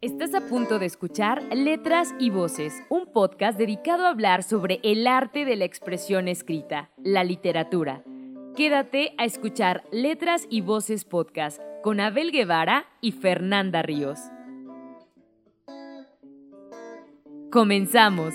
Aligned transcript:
Estás 0.00 0.34
a 0.34 0.46
punto 0.46 0.78
de 0.78 0.86
escuchar 0.86 1.42
Letras 1.54 2.14
y 2.18 2.28
Voces, 2.28 2.82
un 2.90 3.06
podcast 3.06 3.58
dedicado 3.58 4.04
a 4.04 4.10
hablar 4.10 4.42
sobre 4.42 4.78
el 4.82 5.06
arte 5.06 5.46
de 5.46 5.56
la 5.56 5.64
expresión 5.64 6.28
escrita, 6.28 6.90
la 7.02 7.24
literatura. 7.24 8.04
Quédate 8.54 9.14
a 9.16 9.24
escuchar 9.24 9.84
Letras 9.90 10.46
y 10.50 10.60
Voces 10.60 11.04
podcast 11.04 11.60
con 11.82 12.00
Abel 12.00 12.30
Guevara 12.30 12.86
y 13.00 13.12
Fernanda 13.12 13.80
Ríos. 13.82 14.18
Comenzamos. 17.50 18.34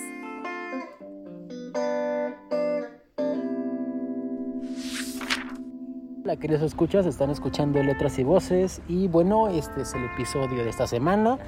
Hola 6.21 6.36
queridos 6.36 6.64
escuchas, 6.64 7.05
están 7.05 7.29
escuchando 7.29 7.82
Letras 7.82 8.19
y 8.19 8.23
Voces 8.23 8.82
y 8.89 9.07
bueno, 9.07 9.47
este 9.47 9.82
es 9.82 9.93
el 9.93 10.04
episodio 10.04 10.64
de 10.65 10.69
esta 10.69 10.86
semana. 10.86 11.39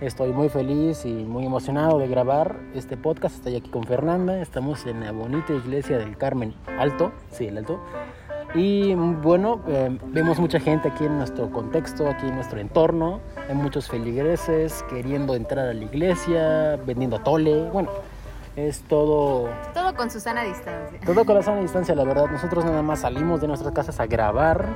Estoy 0.00 0.32
muy 0.32 0.48
feliz 0.48 1.04
y 1.04 1.12
muy 1.12 1.46
emocionado 1.46 1.98
de 1.98 2.08
grabar 2.08 2.58
este 2.74 2.96
podcast. 2.96 3.36
Estoy 3.36 3.54
aquí 3.54 3.70
con 3.70 3.84
Fernanda, 3.84 4.40
estamos 4.40 4.84
en 4.84 5.00
la 5.00 5.12
bonita 5.12 5.52
iglesia 5.52 5.98
del 5.98 6.16
Carmen 6.16 6.54
Alto, 6.78 7.12
sí, 7.30 7.46
el 7.46 7.58
Alto. 7.58 7.80
Y 8.56 8.94
bueno, 8.94 9.62
eh, 9.68 9.96
vemos 10.08 10.40
mucha 10.40 10.58
gente 10.58 10.88
aquí 10.88 11.04
en 11.04 11.18
nuestro 11.18 11.48
contexto, 11.50 12.08
aquí 12.08 12.26
en 12.26 12.34
nuestro 12.34 12.58
entorno. 12.58 13.20
Hay 13.48 13.54
muchos 13.54 13.86
feligreses 13.88 14.84
queriendo 14.90 15.36
entrar 15.36 15.68
a 15.68 15.72
la 15.72 15.84
iglesia, 15.84 16.76
vendiendo 16.84 17.20
tole. 17.20 17.70
Bueno, 17.70 17.90
es 18.56 18.80
todo... 18.82 19.48
Todo 19.74 19.94
con 19.94 20.10
su 20.10 20.18
sana 20.18 20.42
distancia. 20.42 20.98
Todo 21.04 21.24
con 21.24 21.34
la 21.34 21.42
sana 21.42 21.60
distancia, 21.60 21.94
la 21.94 22.04
verdad. 22.04 22.26
Nosotros 22.30 22.64
nada 22.64 22.82
más 22.82 23.00
salimos 23.00 23.40
de 23.40 23.48
nuestras 23.48 23.72
casas 23.72 24.00
a 24.00 24.06
grabar 24.06 24.66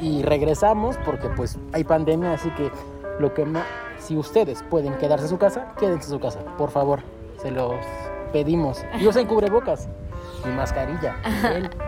y 0.00 0.22
regresamos 0.22 0.96
porque 1.04 1.28
pues 1.28 1.58
hay 1.72 1.84
pandemia, 1.84 2.34
así 2.34 2.50
que 2.50 2.70
lo 3.18 3.32
que 3.34 3.44
más... 3.44 3.64
Si 3.98 4.16
ustedes 4.16 4.62
pueden 4.70 4.96
quedarse 4.98 5.24
en 5.24 5.30
su 5.30 5.38
casa, 5.38 5.74
quédense 5.78 6.06
en 6.06 6.10
su 6.12 6.20
casa, 6.20 6.38
por 6.56 6.70
favor. 6.70 7.00
Se 7.42 7.50
los 7.50 7.74
pedimos. 8.32 8.84
Y 9.00 9.06
usen 9.06 9.26
cubrebocas 9.26 9.88
y 10.44 10.48
mascarilla. 10.48 11.16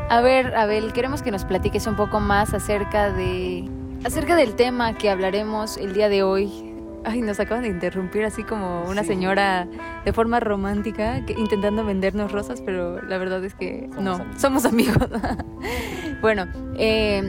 A 0.08 0.20
ver, 0.20 0.56
Abel, 0.56 0.92
queremos 0.92 1.22
que 1.22 1.30
nos 1.30 1.44
platiques 1.44 1.86
un 1.86 1.94
poco 1.96 2.18
más 2.18 2.52
acerca 2.52 3.12
de 3.12 3.68
acerca 4.04 4.34
del 4.34 4.54
tema 4.56 4.94
que 4.94 5.08
hablaremos 5.08 5.76
el 5.76 5.92
día 5.92 6.08
de 6.08 6.22
hoy. 6.22 6.69
Ay, 7.04 7.22
nos 7.22 7.40
acaban 7.40 7.62
de 7.62 7.68
interrumpir 7.70 8.24
así 8.24 8.42
como 8.44 8.84
una 8.84 9.02
Sí. 9.02 9.08
señora 9.08 9.66
de 10.04 10.12
forma 10.12 10.38
romántica 10.40 11.24
que- 11.24 11.32
intentando 11.32 11.84
vendernos 11.84 12.30
rosas, 12.30 12.60
pero 12.60 13.00
la 13.02 13.16
verdad 13.18 13.42
es 13.44 13.54
que 13.54 13.88
Somos 13.94 14.02
no, 14.04 14.12
amigos. 14.16 14.40
somos 14.40 14.64
amigos. 14.66 14.96
bueno, 16.20 16.46
eh, 16.76 17.22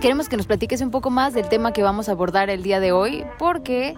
queremos 0.00 0.28
que 0.28 0.36
nos 0.36 0.46
platiques 0.46 0.80
un 0.80 0.90
poco 0.90 1.10
más 1.10 1.34
del 1.34 1.48
tema 1.48 1.72
que 1.72 1.82
vamos 1.82 2.08
a 2.08 2.12
abordar 2.12 2.48
el 2.50 2.62
día 2.62 2.80
de 2.80 2.92
hoy, 2.92 3.24
porque 3.38 3.94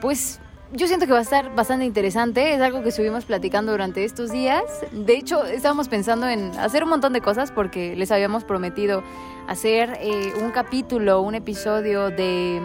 pues 0.00 0.40
yo 0.72 0.86
siento 0.86 1.06
que 1.06 1.12
va 1.12 1.18
a 1.18 1.22
estar 1.22 1.54
bastante 1.54 1.86
interesante, 1.86 2.54
es 2.54 2.60
algo 2.60 2.82
que 2.82 2.90
estuvimos 2.90 3.24
platicando 3.24 3.72
durante 3.72 4.04
estos 4.04 4.30
días. 4.30 4.62
De 4.92 5.14
hecho, 5.16 5.44
estábamos 5.46 5.88
pensando 5.88 6.28
en 6.28 6.50
hacer 6.58 6.84
un 6.84 6.90
montón 6.90 7.14
de 7.14 7.22
cosas 7.22 7.50
porque 7.50 7.96
les 7.96 8.10
habíamos 8.12 8.44
prometido 8.44 9.02
hacer 9.48 9.96
eh, 10.02 10.30
un 10.44 10.50
capítulo, 10.50 11.22
un 11.22 11.34
episodio 11.34 12.10
de 12.10 12.60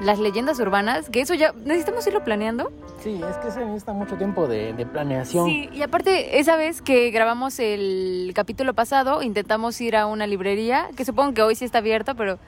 las 0.00 0.18
leyendas 0.18 0.58
urbanas, 0.60 1.10
que 1.10 1.20
eso 1.20 1.34
ya 1.34 1.52
necesitamos 1.64 2.06
irlo 2.06 2.22
planeando. 2.24 2.70
Sí, 3.02 3.20
es 3.28 3.36
que 3.38 3.50
se 3.50 3.64
necesita 3.64 3.92
mucho 3.92 4.16
tiempo 4.16 4.46
de, 4.46 4.72
de 4.72 4.86
planeación. 4.86 5.46
Sí, 5.46 5.68
y 5.72 5.82
aparte, 5.82 6.38
esa 6.38 6.56
vez 6.56 6.82
que 6.82 7.10
grabamos 7.10 7.58
el 7.58 8.32
capítulo 8.34 8.74
pasado, 8.74 9.22
intentamos 9.22 9.80
ir 9.80 9.96
a 9.96 10.06
una 10.06 10.26
librería, 10.26 10.88
que 10.96 11.04
supongo 11.04 11.34
que 11.34 11.42
hoy 11.42 11.54
sí 11.54 11.64
está 11.64 11.78
abierto, 11.78 12.14
pero 12.14 12.38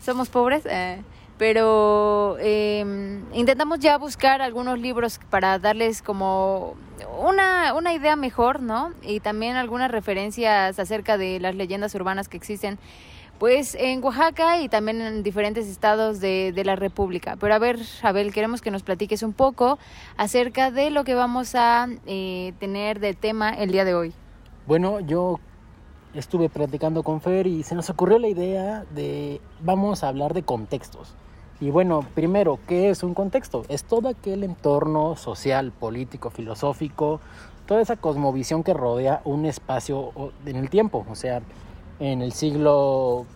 somos 0.00 0.28
pobres. 0.28 0.64
eh, 0.66 1.02
pero 1.38 2.36
eh, 2.38 2.84
intentamos 3.32 3.78
ya 3.78 3.96
buscar 3.96 4.42
algunos 4.42 4.78
libros 4.78 5.18
para 5.30 5.58
darles 5.58 6.02
como 6.02 6.74
una, 7.18 7.72
una 7.72 7.94
idea 7.94 8.14
mejor, 8.14 8.60
¿no? 8.60 8.92
Y 9.00 9.20
también 9.20 9.56
algunas 9.56 9.90
referencias 9.90 10.78
acerca 10.78 11.16
de 11.16 11.40
las 11.40 11.54
leyendas 11.54 11.94
urbanas 11.94 12.28
que 12.28 12.36
existen, 12.36 12.78
pues 13.40 13.74
en 13.74 14.04
Oaxaca 14.04 14.60
y 14.60 14.68
también 14.68 15.00
en 15.00 15.22
diferentes 15.22 15.66
estados 15.66 16.20
de, 16.20 16.52
la 16.62 16.76
República. 16.76 17.36
Pero 17.40 17.54
a 17.54 17.58
ver, 17.58 17.78
Abel, 18.02 18.34
queremos 18.34 18.60
que 18.60 18.70
nos 18.70 18.82
platiques 18.82 19.22
un 19.22 19.32
poco 19.32 19.78
acerca 20.18 20.70
de 20.70 20.90
lo 20.90 21.04
que 21.04 21.14
vamos 21.14 21.54
a 21.54 21.88
eh, 22.06 22.52
tener 22.60 23.00
de 23.00 23.14
tema 23.14 23.48
el 23.48 23.72
día 23.72 23.86
de 23.86 23.94
hoy. 23.94 24.12
Bueno, 24.66 25.00
yo 25.00 25.40
estuve 26.12 26.50
platicando 26.50 27.02
con 27.02 27.22
Fer 27.22 27.46
y 27.46 27.62
se 27.62 27.74
nos 27.74 27.88
ocurrió 27.88 28.18
la 28.18 28.28
idea 28.28 28.84
de 28.94 29.40
vamos 29.62 30.04
a 30.04 30.08
hablar 30.08 30.34
de 30.34 30.42
contextos. 30.42 31.14
Y 31.62 31.70
bueno, 31.70 32.04
primero, 32.14 32.58
¿qué 32.68 32.90
es 32.90 33.02
un 33.02 33.14
contexto? 33.14 33.64
Es 33.70 33.84
todo 33.84 34.10
aquel 34.10 34.44
entorno 34.44 35.16
social, 35.16 35.72
político, 35.72 36.28
filosófico, 36.28 37.20
toda 37.64 37.80
esa 37.80 37.96
cosmovisión 37.96 38.62
que 38.62 38.74
rodea 38.74 39.22
un 39.24 39.46
espacio 39.46 40.12
en 40.44 40.56
el 40.56 40.68
tiempo. 40.68 41.06
O 41.08 41.14
sea, 41.14 41.40
en 42.00 42.22
el 42.22 42.32
siglo 42.32 43.26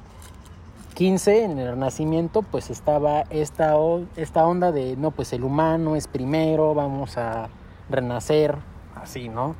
XV, 0.96 1.28
en 1.28 1.58
el 1.58 1.68
Renacimiento, 1.68 2.42
pues 2.42 2.70
estaba 2.70 3.22
esta, 3.30 3.74
esta 4.16 4.46
onda 4.46 4.72
de, 4.72 4.96
no, 4.96 5.10
pues 5.10 5.32
el 5.32 5.44
humano 5.44 5.96
es 5.96 6.08
primero, 6.08 6.74
vamos 6.74 7.18
a 7.18 7.48
renacer, 7.90 8.56
así, 8.94 9.28
¿no? 9.28 9.54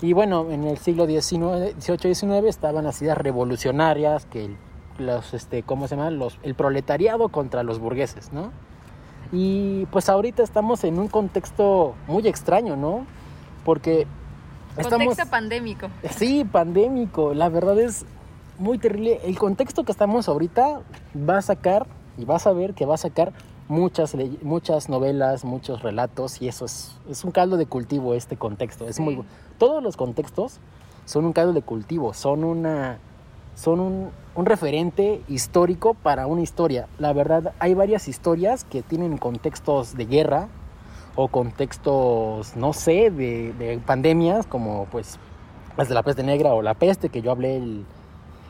Y 0.00 0.12
bueno, 0.12 0.50
en 0.50 0.64
el 0.64 0.78
siglo 0.78 1.06
XIX, 1.06 1.74
XVIII 1.78 2.14
XIX 2.14 2.44
estaban 2.46 2.84
las 2.84 3.02
ideas 3.02 3.18
revolucionarias 3.18 4.26
que 4.26 4.56
los, 4.98 5.34
este, 5.34 5.62
¿cómo 5.62 5.88
se 5.88 5.96
llama? 5.96 6.10
Los, 6.10 6.38
el 6.42 6.54
proletariado 6.54 7.28
contra 7.28 7.62
los 7.62 7.78
burgueses, 7.78 8.32
¿no? 8.32 8.52
Y 9.32 9.86
pues 9.86 10.08
ahorita 10.08 10.42
estamos 10.42 10.84
en 10.84 10.98
un 10.98 11.08
contexto 11.08 11.94
muy 12.06 12.26
extraño, 12.26 12.76
¿no? 12.76 13.04
Porque 13.64 14.06
estamos... 14.76 15.16
pandémico. 15.30 15.88
Sí, 16.10 16.44
pandémico. 16.44 17.34
La 17.34 17.48
verdad 17.48 17.78
es 17.78 18.06
muy 18.58 18.78
terrible. 18.78 19.20
El 19.24 19.38
contexto 19.38 19.84
que 19.84 19.92
estamos 19.92 20.28
ahorita 20.28 20.80
va 21.28 21.38
a 21.38 21.42
sacar 21.42 21.86
y 22.16 22.24
vas 22.24 22.46
a 22.46 22.52
ver 22.52 22.74
que 22.74 22.86
va 22.86 22.94
a 22.94 22.98
sacar 22.98 23.32
muchas, 23.68 24.16
muchas 24.42 24.88
novelas, 24.88 25.44
muchos 25.44 25.82
relatos 25.82 26.40
y 26.42 26.48
eso 26.48 26.64
es, 26.64 26.96
es 27.08 27.24
un 27.24 27.30
caldo 27.30 27.56
de 27.56 27.66
cultivo 27.66 28.14
este 28.14 28.36
contexto. 28.36 28.88
Es 28.88 28.98
muy 29.00 29.22
Todos 29.58 29.82
los 29.82 29.96
contextos 29.96 30.58
son 31.04 31.24
un 31.24 31.32
caldo 31.32 31.52
de 31.52 31.62
cultivo, 31.62 32.14
son 32.14 32.44
una 32.44 32.98
son 33.54 33.80
un, 33.80 34.10
un 34.36 34.46
referente 34.46 35.20
histórico 35.26 35.94
para 35.94 36.28
una 36.28 36.42
historia. 36.42 36.86
La 37.00 37.12
verdad, 37.12 37.54
hay 37.58 37.74
varias 37.74 38.06
historias 38.06 38.62
que 38.64 38.82
tienen 38.82 39.18
contextos 39.18 39.96
de 39.96 40.06
guerra 40.06 40.46
o 41.16 41.26
contextos, 41.26 42.54
no 42.54 42.72
sé, 42.72 43.10
de, 43.10 43.52
de 43.54 43.78
pandemias, 43.84 44.46
como 44.46 44.86
pues 44.92 45.18
las 45.76 45.88
de 45.88 45.94
la 45.94 46.04
peste 46.04 46.22
negra 46.22 46.54
o 46.54 46.62
la 46.62 46.74
peste 46.74 47.08
que 47.08 47.20
yo 47.20 47.32
hablé 47.32 47.56
el- 47.56 47.84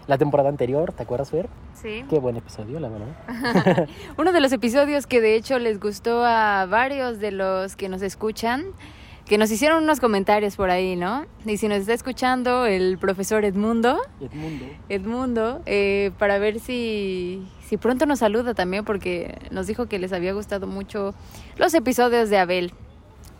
la 0.08 0.16
temporada 0.16 0.48
anterior, 0.48 0.92
¿te 0.92 1.02
acuerdas, 1.02 1.30
Fer? 1.30 1.48
Sí. 1.74 2.04
Qué 2.08 2.19
buen 2.19 2.36
episodio, 2.36 2.80
la 2.80 2.88
verdad. 2.88 3.88
Uno 4.16 4.32
de 4.32 4.41
los 4.41 4.50
episodios 4.52 5.06
que 5.06 5.20
de 5.20 5.36
hecho 5.36 5.58
les 5.58 5.78
gustó 5.78 6.24
a 6.24 6.66
varios 6.66 7.20
de 7.20 7.30
los 7.30 7.76
que 7.76 7.91
nos 7.91 8.00
escuchan, 8.00 8.64
que 9.26 9.36
nos 9.36 9.50
hicieron 9.50 9.84
unos 9.84 10.00
comentarios 10.00 10.56
por 10.56 10.70
ahí, 10.70 10.97
¿no? 10.97 11.26
Y 11.44 11.58
si 11.58 11.68
nos 11.68 11.80
está 11.80 11.92
escuchando 11.92 12.64
el 12.64 12.97
profesor 12.97 13.44
Edmundo, 13.44 14.00
Edmundo. 14.18 14.64
Edmundo, 14.88 15.62
eh, 15.66 16.10
para 16.18 16.38
ver 16.38 16.58
si, 16.58 17.47
si 17.66 17.76
pronto 17.76 18.06
nos 18.06 18.20
saluda 18.20 18.54
también, 18.54 18.86
porque 18.86 19.36
nos 19.50 19.66
dijo 19.66 19.86
que 19.86 19.98
les 19.98 20.14
había 20.14 20.32
gustado 20.32 20.66
mucho 20.66 21.14
los 21.58 21.74
episodios 21.74 22.30
de 22.30 22.38
Abel. 22.38 22.72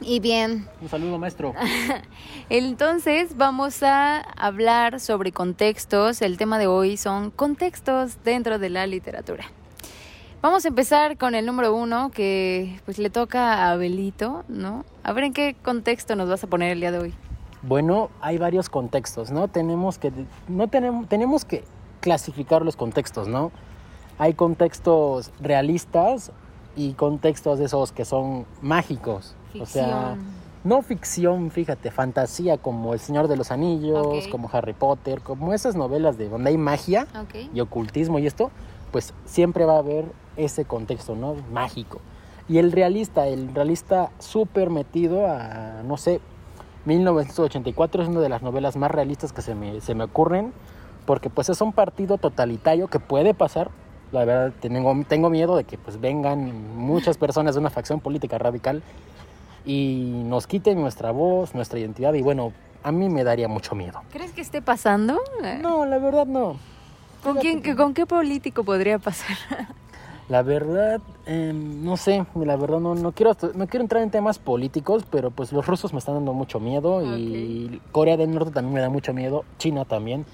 Y 0.00 0.20
bien, 0.20 0.69
Un 0.81 0.88
saludo, 0.88 1.19
maestro. 1.19 1.55
entonces 2.50 3.37
vamos 3.37 3.82
a 3.82 4.20
hablar 4.20 5.00
sobre 5.00 5.32
contextos. 5.32 6.22
El 6.22 6.38
tema 6.38 6.58
de 6.58 6.69
hoy 6.69 6.96
son 6.96 7.31
contextos 7.31 8.22
dentro 8.22 8.58
de 8.58 8.70
la 8.70 8.87
literatura. 8.87 9.46
Vamos 10.40 10.64
a 10.64 10.69
empezar 10.69 11.19
con 11.19 11.34
el 11.34 11.44
número 11.44 11.75
uno 11.75 12.11
que 12.11 12.81
pues 12.84 12.99
le 12.99 13.11
toca 13.11 13.55
a 13.55 13.72
Abelito, 13.72 14.44
¿no? 14.46 14.84
A 15.02 15.12
ver 15.12 15.25
en 15.25 15.32
qué 15.32 15.56
contexto 15.64 16.14
nos 16.14 16.28
vas 16.28 16.44
a 16.44 16.46
poner 16.46 16.70
el 16.70 16.81
día 16.81 16.93
de 16.93 16.99
hoy. 17.00 17.14
Bueno, 17.62 18.11
hay 18.20 18.38
varios 18.38 18.69
contextos, 18.69 19.32
¿no? 19.32 19.49
Tenemos 19.49 19.99
que, 19.99 20.12
no 20.46 20.69
tenemos, 20.69 21.08
tenemos 21.08 21.44
que 21.44 21.64
clasificar 22.00 22.64
los 22.64 22.76
contextos, 22.76 23.26
¿no? 23.26 23.50
Hay 24.17 24.34
contextos 24.34 25.32
realistas 25.40 26.31
y 26.76 26.93
contextos 26.93 27.58
de 27.58 27.64
esos 27.64 27.90
que 27.90 28.05
son 28.05 28.46
mágicos. 28.62 29.34
O 29.60 29.66
sea, 29.66 30.14
Ficción. 30.14 30.18
no 30.64 30.82
ficción, 30.82 31.50
fíjate, 31.50 31.90
fantasía 31.90 32.58
como 32.58 32.92
El 32.94 33.00
Señor 33.00 33.28
de 33.28 33.36
los 33.36 33.50
Anillos, 33.50 34.06
Ok. 34.06 34.30
como 34.30 34.48
Harry 34.52 34.72
Potter, 34.74 35.20
como 35.20 35.52
esas 35.54 35.74
novelas 35.76 36.18
de 36.18 36.28
donde 36.28 36.50
hay 36.50 36.58
magia 36.58 37.06
Ok. 37.20 37.50
y 37.54 37.60
ocultismo 37.60 38.18
y 38.18 38.26
esto, 38.26 38.50
pues 38.92 39.12
siempre 39.24 39.64
va 39.64 39.74
a 39.76 39.78
haber 39.78 40.06
ese 40.36 40.64
contexto, 40.64 41.14
¿no? 41.16 41.34
Mágico. 41.52 42.00
Y 42.48 42.58
el 42.58 42.72
realista, 42.72 43.26
el 43.26 43.54
realista 43.54 44.10
súper 44.18 44.70
metido 44.70 45.26
a, 45.26 45.82
no 45.84 45.96
sé, 45.98 46.20
1984 46.86 48.02
es 48.02 48.08
una 48.08 48.20
de 48.20 48.28
las 48.28 48.42
novelas 48.42 48.76
más 48.76 48.90
realistas 48.90 49.32
que 49.32 49.42
se 49.42 49.54
me, 49.54 49.80
se 49.80 49.94
me 49.94 50.04
ocurren, 50.04 50.52
porque 51.06 51.30
pues 51.30 51.48
es 51.48 51.60
un 51.60 51.72
partido 51.72 52.18
totalitario 52.18 52.88
que 52.88 52.98
puede 52.98 53.34
pasar. 53.34 53.70
La 54.12 54.24
verdad, 54.24 54.54
tengo, 54.60 54.94
tengo 55.06 55.28
miedo 55.28 55.56
de 55.56 55.64
que 55.64 55.76
pues 55.76 56.00
vengan 56.00 56.74
muchas 56.76 57.18
personas 57.18 57.54
de 57.54 57.60
una 57.60 57.68
facción 57.70 58.00
política 58.00 58.38
radical 58.38 58.82
y 59.69 60.23
nos 60.25 60.47
quiten 60.47 60.81
nuestra 60.81 61.11
voz, 61.11 61.55
nuestra 61.55 61.79
identidad 61.79 62.15
y 62.15 62.23
bueno, 62.23 62.55
a 62.82 62.91
mí 62.91 63.11
me 63.11 63.23
daría 63.23 63.49
mucho 63.49 63.75
miedo. 63.75 64.00
¿Crees 64.11 64.32
que 64.32 64.41
esté 64.41 64.62
pasando? 64.62 65.20
No, 65.61 65.85
la 65.85 65.99
verdad 65.99 66.26
no. 66.26 66.56
¿Con, 67.23 67.37
quién, 67.37 67.61
¿Con 67.76 67.93
qué 67.93 68.06
político 68.06 68.65
podría 68.65 68.99
pasar? 68.99 69.37
La 70.29 70.43
verdad, 70.43 71.00
eh, 71.25 71.53
no 71.55 71.97
sé, 71.97 72.26
la 72.35 72.56
verdad 72.56 72.81
no, 72.81 72.94
no, 72.94 73.12
quiero, 73.12 73.35
no 73.55 73.67
quiero 73.67 73.82
entrar 73.82 74.03
en 74.03 74.11
temas 74.11 74.38
políticos, 74.38 75.06
pero 75.11 75.31
pues 75.31 75.55
los 75.55 75.67
rusos 75.67 75.94
me 75.94 76.00
están 76.00 76.17
dando 76.17 76.35
mucho 76.35 76.61
miedo 76.61 77.03
y 77.17 77.81
Corea 77.93 78.19
del 78.19 78.35
Norte 78.35 78.50
también 78.50 78.75
me 78.75 78.81
da 78.81 78.91
mucho 78.91 79.15
miedo, 79.15 79.47
China 79.56 79.87
también. 79.87 80.26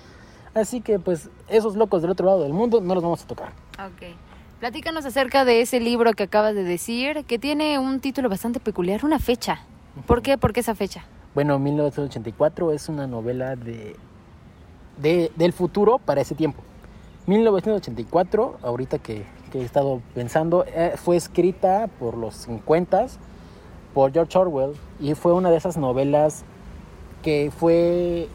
Así 0.52 0.80
que 0.80 0.98
pues 0.98 1.30
esos 1.46 1.76
locos 1.76 2.02
del 2.02 2.10
otro 2.10 2.26
lado 2.26 2.42
del 2.42 2.52
mundo 2.52 2.80
no 2.80 2.92
los 2.92 3.04
vamos 3.04 3.22
a 3.22 3.26
tocar. 3.28 3.52
Ok. 3.74 4.33
Platícanos 4.60 5.04
acerca 5.04 5.44
de 5.44 5.60
ese 5.60 5.80
libro 5.80 6.12
que 6.12 6.22
acabas 6.22 6.54
de 6.54 6.64
decir, 6.64 7.24
que 7.26 7.38
tiene 7.38 7.78
un 7.78 8.00
título 8.00 8.28
bastante 8.28 8.60
peculiar, 8.60 9.04
una 9.04 9.18
fecha. 9.18 9.60
¿Por 10.06 10.22
qué? 10.22 10.38
¿Por 10.38 10.52
qué 10.52 10.60
esa 10.60 10.74
fecha? 10.74 11.04
Bueno, 11.34 11.58
1984 11.58 12.72
es 12.72 12.88
una 12.88 13.06
novela 13.06 13.56
de, 13.56 13.96
de 14.98 15.32
del 15.36 15.52
futuro 15.52 15.98
para 15.98 16.20
ese 16.20 16.34
tiempo. 16.34 16.62
1984, 17.26 18.58
ahorita 18.62 18.98
que, 18.98 19.24
que 19.50 19.60
he 19.60 19.64
estado 19.64 20.00
pensando, 20.14 20.64
eh, 20.66 20.94
fue 20.96 21.16
escrita 21.16 21.88
por 21.98 22.16
los 22.16 22.34
50 22.34 23.06
por 23.92 24.12
George 24.12 24.36
Orwell 24.38 24.72
y 25.00 25.14
fue 25.14 25.32
una 25.32 25.50
de 25.50 25.56
esas 25.56 25.76
novelas 25.76 26.44
que 27.22 27.50
fue, 27.56 28.28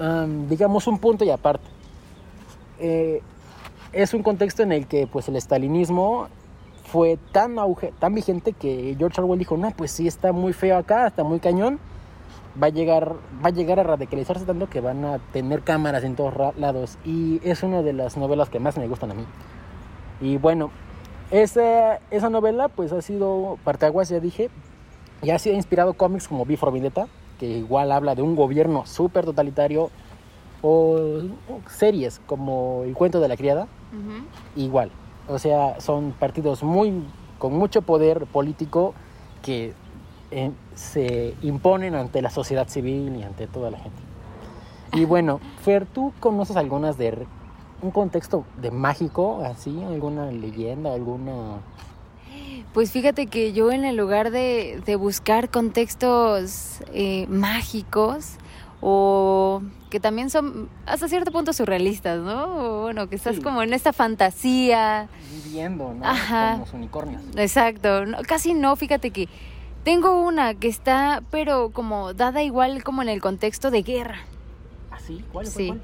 um, 0.00 0.48
digamos, 0.48 0.86
un 0.86 0.98
punto 0.98 1.24
y 1.24 1.30
aparte. 1.30 1.66
Eh, 2.78 3.22
es 3.92 4.14
un 4.14 4.22
contexto 4.22 4.62
en 4.62 4.72
el 4.72 4.86
que 4.86 5.06
pues 5.06 5.28
el 5.28 5.36
estalinismo 5.36 6.28
fue 6.84 7.18
tan 7.32 7.58
auge, 7.58 7.92
tan 7.98 8.14
vigente 8.14 8.52
que 8.52 8.94
George 8.98 9.20
Orwell 9.20 9.38
dijo, 9.38 9.56
no, 9.56 9.70
pues 9.72 9.90
sí 9.90 10.06
está 10.06 10.32
muy 10.32 10.52
feo 10.52 10.76
acá, 10.76 11.06
está 11.06 11.24
muy 11.24 11.40
cañón, 11.40 11.78
va 12.62 12.68
a 12.68 12.70
llegar, 12.70 13.16
va 13.44 13.48
a 13.48 13.50
llegar 13.50 13.80
a 13.80 13.82
radicalizarse 13.82 14.44
tanto 14.44 14.68
que 14.68 14.80
van 14.80 15.04
a 15.04 15.18
tener 15.32 15.62
cámaras 15.62 16.04
en 16.04 16.14
todos 16.16 16.34
lados. 16.56 16.98
Y 17.04 17.40
es 17.42 17.62
una 17.62 17.82
de 17.82 17.92
las 17.92 18.16
novelas 18.16 18.48
que 18.48 18.60
más 18.60 18.78
me 18.78 18.86
gustan 18.86 19.10
a 19.10 19.14
mí. 19.14 19.24
Y 20.20 20.36
bueno, 20.38 20.70
esa, 21.30 22.00
esa 22.10 22.30
novela 22.30 22.68
pues 22.68 22.92
ha 22.92 23.02
sido 23.02 23.58
parteaguas, 23.64 24.08
ya 24.08 24.20
dije, 24.20 24.48
y 25.22 25.30
ha 25.30 25.38
sido 25.38 25.56
inspirado 25.56 25.94
cómics 25.94 26.28
como 26.28 26.44
Before 26.44 26.72
Vendetta, 26.72 27.08
que 27.38 27.46
igual 27.46 27.90
habla 27.90 28.14
de 28.14 28.22
un 28.22 28.36
gobierno 28.36 28.86
súper 28.86 29.24
totalitario, 29.24 29.90
o, 30.62 30.96
o 30.96 31.68
series 31.68 32.20
como 32.26 32.82
El 32.84 32.94
cuento 32.94 33.20
de 33.20 33.28
la 33.28 33.36
criada, 33.36 33.68
-huh. 33.96 34.60
igual. 34.62 34.90
O 35.28 35.38
sea, 35.38 35.80
son 35.80 36.12
partidos 36.12 36.62
muy 36.62 37.02
con 37.38 37.52
mucho 37.52 37.82
poder 37.82 38.26
político 38.26 38.94
que 39.42 39.74
eh, 40.30 40.50
se 40.74 41.34
imponen 41.42 41.94
ante 41.94 42.22
la 42.22 42.30
sociedad 42.30 42.68
civil 42.68 43.16
y 43.16 43.22
ante 43.22 43.46
toda 43.46 43.70
la 43.70 43.78
gente. 43.78 43.98
Y 44.92 45.04
bueno, 45.12 45.40
Fer, 45.62 45.86
¿tú 45.86 46.12
conoces 46.20 46.56
algunas 46.56 46.96
de 46.98 47.26
un 47.82 47.90
contexto 47.90 48.44
de 48.60 48.70
mágico, 48.70 49.42
así, 49.44 49.82
alguna 49.84 50.30
leyenda, 50.30 50.92
alguna... 50.94 51.60
Pues 52.72 52.90
fíjate 52.90 53.26
que 53.26 53.52
yo 53.52 53.70
en 53.72 53.84
el 53.84 53.96
lugar 53.96 54.30
de, 54.30 54.82
de 54.84 54.96
buscar 54.96 55.50
contextos 55.50 56.80
eh, 56.92 57.26
mágicos 57.28 58.36
o 58.80 59.62
que 59.90 60.00
también 60.00 60.30
son 60.30 60.68
hasta 60.84 61.08
cierto 61.08 61.30
punto 61.32 61.52
surrealistas, 61.52 62.20
¿no? 62.20 62.44
O 62.44 62.82
bueno, 62.82 63.08
que 63.08 63.16
estás 63.16 63.36
sí. 63.36 63.42
como 63.42 63.62
en 63.62 63.72
esta 63.72 63.92
fantasía. 63.92 65.08
Viviendo, 65.44 65.94
¿no? 65.94 66.04
Ajá. 66.04 66.52
Como 66.52 66.64
los 66.64 66.74
unicornios. 66.74 67.22
Exacto. 67.36 68.06
No, 68.06 68.18
casi 68.26 68.54
no, 68.54 68.76
fíjate 68.76 69.10
que 69.10 69.28
tengo 69.84 70.20
una 70.22 70.54
que 70.54 70.68
está, 70.68 71.22
pero 71.30 71.70
como 71.70 72.12
dada 72.12 72.42
igual 72.42 72.82
como 72.82 73.02
en 73.02 73.08
el 73.08 73.20
contexto 73.20 73.70
de 73.70 73.82
guerra. 73.82 74.18
¿Ah, 74.90 74.98
sí? 74.98 75.24
¿Cuál? 75.32 75.46
Sí. 75.46 75.68
¿Cuál? 75.68 75.80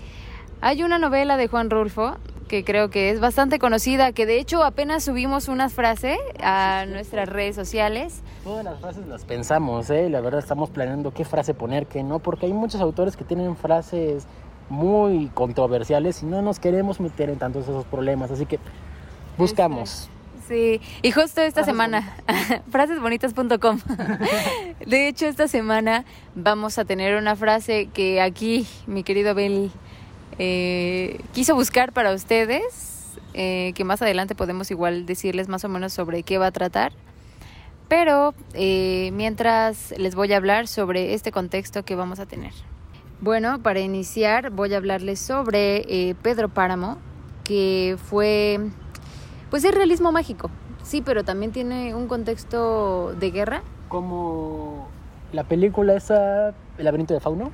Hay 0.61 0.83
una 0.83 0.99
novela 0.99 1.37
de 1.37 1.49
Juan 1.49 1.71
Rulfo 1.71 2.17
que 2.53 2.65
creo 2.65 2.91
que 2.91 3.09
es 3.09 3.19
bastante 3.19 3.59
conocida, 3.59 4.13
que 4.13 4.27
de 4.27 4.39
hecho 4.39 4.63
apenas 4.63 5.05
subimos 5.05 5.49
una 5.49 5.71
frase 5.71 6.19
a 6.43 6.85
nuestras 6.87 7.27
redes 7.27 7.57
sociales. 7.57 8.23
Todas 8.45 8.63
las 8.63 8.79
frases 8.79 9.07
las 9.07 9.25
pensamos, 9.25 9.89
¿eh? 9.89 10.11
La 10.11 10.21
verdad 10.21 10.41
estamos 10.41 10.69
planeando 10.69 11.15
qué 11.15 11.25
frase 11.25 11.55
poner, 11.55 11.87
qué 11.87 12.03
no, 12.03 12.19
porque 12.19 12.45
hay 12.45 12.53
muchos 12.53 12.83
autores 12.83 13.17
que 13.17 13.25
tienen 13.25 13.57
frases 13.57 14.27
muy 14.69 15.29
controversiales 15.33 16.23
y 16.23 16.27
no 16.27 16.43
nos 16.43 16.59
queremos 16.59 17.01
meter 17.01 17.31
en 17.31 17.39
tantos 17.39 17.63
esos 17.63 17.87
problemas, 17.87 18.31
así 18.31 18.45
que 18.45 18.59
buscamos. 19.39 20.11
Sí, 20.47 20.83
y 21.01 21.11
justo 21.11 21.41
esta 21.41 21.65
Frases 21.65 21.73
semana, 21.73 22.17
frasesbonitas.com. 22.71 23.79
De 24.87 25.09
hecho, 25.09 25.25
esta 25.25 25.49
semana 25.49 26.05
vamos 26.35 26.77
a 26.77 26.85
tener 26.85 27.17
una 27.17 27.35
frase 27.35 27.89
que 27.95 28.21
aquí 28.21 28.67
mi 28.87 29.05
querido 29.05 29.31
Abel 29.31 29.71
eh, 30.45 31.21
quiso 31.33 31.55
buscar 31.55 31.93
para 31.93 32.13
ustedes, 32.13 33.17
eh, 33.33 33.71
que 33.77 33.85
más 33.85 34.03
adelante 34.03 34.35
podemos 34.35 34.73
igual 34.73 35.07
decirles 35.07 35.47
más 35.47 35.65
o 35.65 35.69
menos 35.69 35.93
sobre 35.93 36.25
qué 36.25 36.37
va 36.37 36.47
a 36.47 36.51
tratar. 36.51 36.93
Pero 37.87 38.35
eh, 38.53 39.11
mientras 39.13 39.95
les 39.97 40.17
voy 40.17 40.33
a 40.33 40.39
hablar 40.39 40.67
sobre 40.67 41.15
este 41.15 41.31
contexto 41.31 41.85
que 41.85 41.95
vamos 41.95 42.19
a 42.19 42.27
tener. 42.27 42.53
Bueno, 43.21 43.63
para 43.63 43.79
iniciar 43.79 44.51
voy 44.51 44.75
a 44.75 44.79
hablarles 44.79 45.21
sobre 45.21 46.17
Pedro 46.23 46.49
Páramo, 46.49 46.99
que 47.45 47.97
fue 48.11 48.59
pues 49.49 49.63
es 49.63 49.73
realismo 49.73 50.11
mágico, 50.11 50.51
sí, 50.83 51.03
pero 51.03 51.23
también 51.23 51.53
tiene 51.53 51.95
un 51.95 52.09
contexto 52.09 53.15
de 53.15 53.31
guerra. 53.31 53.63
Como 53.89 54.89
la 55.31 55.45
película 55.45 55.95
esa, 55.95 56.49
El 56.79 56.85
laberinto 56.85 57.15
de 57.15 57.21
Fauno, 57.21 57.53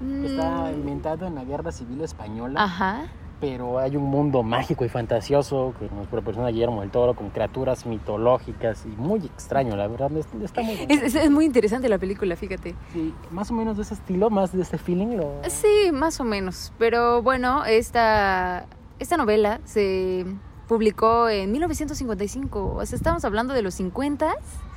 mm. 0.00 0.24
está 0.24 0.72
inventado 0.72 1.26
en 1.26 1.34
la 1.34 1.44
guerra 1.44 1.72
civil 1.72 2.00
española. 2.00 2.62
Ajá. 2.62 3.06
Pero 3.38 3.78
hay 3.78 3.96
un 3.96 4.04
mundo 4.04 4.42
mágico 4.42 4.86
y 4.86 4.88
fantasioso 4.88 5.74
que 5.78 5.90
nos 5.94 6.06
proporciona 6.06 6.48
Guillermo 6.48 6.80
del 6.80 6.90
Toro 6.90 7.14
con 7.14 7.28
criaturas 7.28 7.84
mitológicas 7.84 8.86
y 8.86 8.88
muy 8.88 9.26
extraño, 9.26 9.76
la 9.76 9.86
verdad. 9.88 10.10
Está 10.42 10.62
muy 10.62 10.74
es, 10.88 11.02
es, 11.02 11.14
es, 11.14 11.30
muy 11.30 11.44
interesante 11.44 11.86
la 11.90 11.98
película, 11.98 12.34
fíjate. 12.34 12.74
Sí, 12.94 13.12
más 13.30 13.50
o 13.50 13.54
menos 13.54 13.76
de 13.76 13.82
ese 13.82 13.92
estilo, 13.92 14.30
más 14.30 14.52
de 14.52 14.62
ese 14.62 14.78
feeling. 14.78 15.18
Lo... 15.18 15.42
Sí, 15.48 15.90
más 15.92 16.18
o 16.18 16.24
menos. 16.24 16.72
Pero 16.78 17.22
bueno, 17.22 17.66
esta, 17.66 18.64
esta 18.98 19.18
novela 19.18 19.60
se 19.64 20.24
publicó 20.66 21.28
en 21.28 21.52
1955. 21.52 22.74
O 22.76 22.86
sea, 22.86 22.96
estamos 22.96 23.24
hablando 23.26 23.52
de 23.52 23.60
los 23.60 23.74
50. 23.74 24.34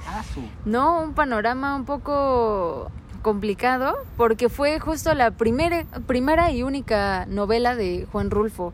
Ah, 0.08 0.24
sí. 0.34 0.50
No, 0.66 1.02
un 1.02 1.14
panorama 1.14 1.78
un 1.78 1.86
poco 1.86 2.92
complicado 3.20 3.98
porque 4.18 4.50
fue 4.50 4.80
justo 4.80 5.14
la 5.14 5.32
primera, 5.32 5.86
primera 6.08 6.52
y 6.52 6.64
única 6.64 7.26
novela 7.28 7.76
de 7.76 8.08
Juan 8.12 8.32
Rulfo. 8.32 8.74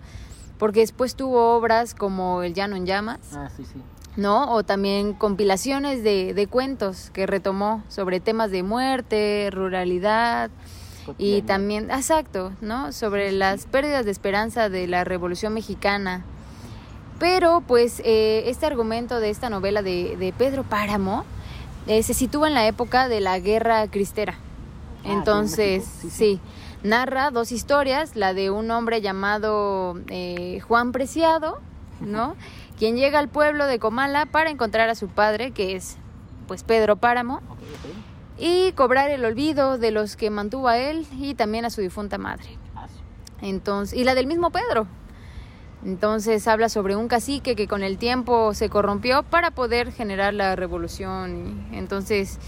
Porque 0.58 0.80
después 0.80 1.16
tuvo 1.16 1.56
obras 1.56 1.94
como 1.94 2.42
El 2.42 2.54
Llano 2.54 2.76
en 2.78 2.86
Llamas. 2.86 3.20
Ah, 3.34 3.50
sí, 3.56 3.66
sí. 3.66 3.82
¿no? 4.16 4.54
O 4.54 4.64
también 4.64 5.14
compilaciones 5.14 6.04
de, 6.04 6.34
de 6.34 6.48
cuentos 6.48 7.10
que 7.12 7.28
retomó 7.28 7.84
sobre 7.90 8.20
temas 8.20 8.52
de 8.52 8.64
muerte, 8.64 9.50
ruralidad, 9.52 10.50
y 11.18 11.44
también, 11.44 11.92
exacto, 11.92 12.52
¿no? 12.62 12.92
Sobre 12.92 13.32
las 13.32 13.66
pérdidas 13.68 14.06
de 14.06 14.12
esperanza 14.12 14.70
de 14.70 14.88
la 14.88 15.04
Revolución 15.04 15.54
Mexicana. 15.54 16.24
Pero 17.20 17.62
pues 17.62 18.02
eh, 18.04 18.44
este 18.48 18.66
argumento 18.66 19.20
de 19.20 19.30
esta 19.30 19.50
novela 19.50 19.82
de, 19.82 20.18
de 20.18 20.34
Pedro 20.34 20.64
Páramo 20.64 21.24
eh, 21.88 22.04
se 22.04 22.14
sitúa 22.14 22.48
en 22.48 22.54
la 22.54 22.68
época 22.68 23.08
de 23.08 23.20
la 23.20 23.40
Guerra 23.40 23.88
Cristera. 23.88 24.36
Ah, 25.04 25.14
Entonces, 25.14 25.84
sí, 25.84 26.10
sí. 26.10 26.10
sí, 26.10 26.40
narra 26.84 27.32
dos 27.32 27.52
historias, 27.52 28.16
la 28.16 28.34
de 28.34 28.50
un 28.50 28.72
hombre 28.72 29.02
llamado 29.02 30.00
eh, 30.08 30.60
Juan 30.62 30.92
Preciado, 30.92 31.60
¿no? 32.00 32.36
Quien 32.78 32.96
llega 32.98 33.20
al 33.20 33.30
pueblo 33.30 33.68
de 33.68 33.80
Comala 33.80 34.26
para 34.26 34.50
encontrar 34.50 34.90
a 34.90 34.96
su 34.96 35.08
padre, 35.08 35.52
que 35.52 35.76
es 35.76 35.98
pues 36.48 36.64
Pedro 36.64 36.96
Páramo, 36.98 37.42
Okay, 37.50 37.68
okay. 38.38 38.68
y 38.70 38.72
cobrar 38.74 39.10
el 39.10 39.24
olvido 39.26 39.78
de 39.78 39.92
los 39.92 40.16
que 40.16 40.30
mantuvo 40.30 40.68
a 40.68 40.78
él 40.78 41.08
y 41.20 41.36
también 41.36 41.66
a 41.66 41.70
su 41.70 41.82
difunta 41.82 42.18
madre. 42.18 42.58
Ah. 42.76 42.88
Entonces, 43.42 43.98
y 43.98 44.04
la 44.04 44.16
del 44.16 44.28
mismo 44.28 44.50
Pedro. 44.52 44.88
Entonces 45.86 46.48
habla 46.48 46.68
sobre 46.70 46.96
un 46.96 47.08
cacique 47.08 47.56
que 47.56 47.68
con 47.68 47.84
el 47.84 47.98
tiempo 47.98 48.54
se 48.54 48.70
corrompió 48.70 49.24
para 49.24 49.52
poder 49.52 49.92
generar 49.92 50.34
la 50.34 50.56
revolución. 50.56 51.64
Entonces, 51.72 52.40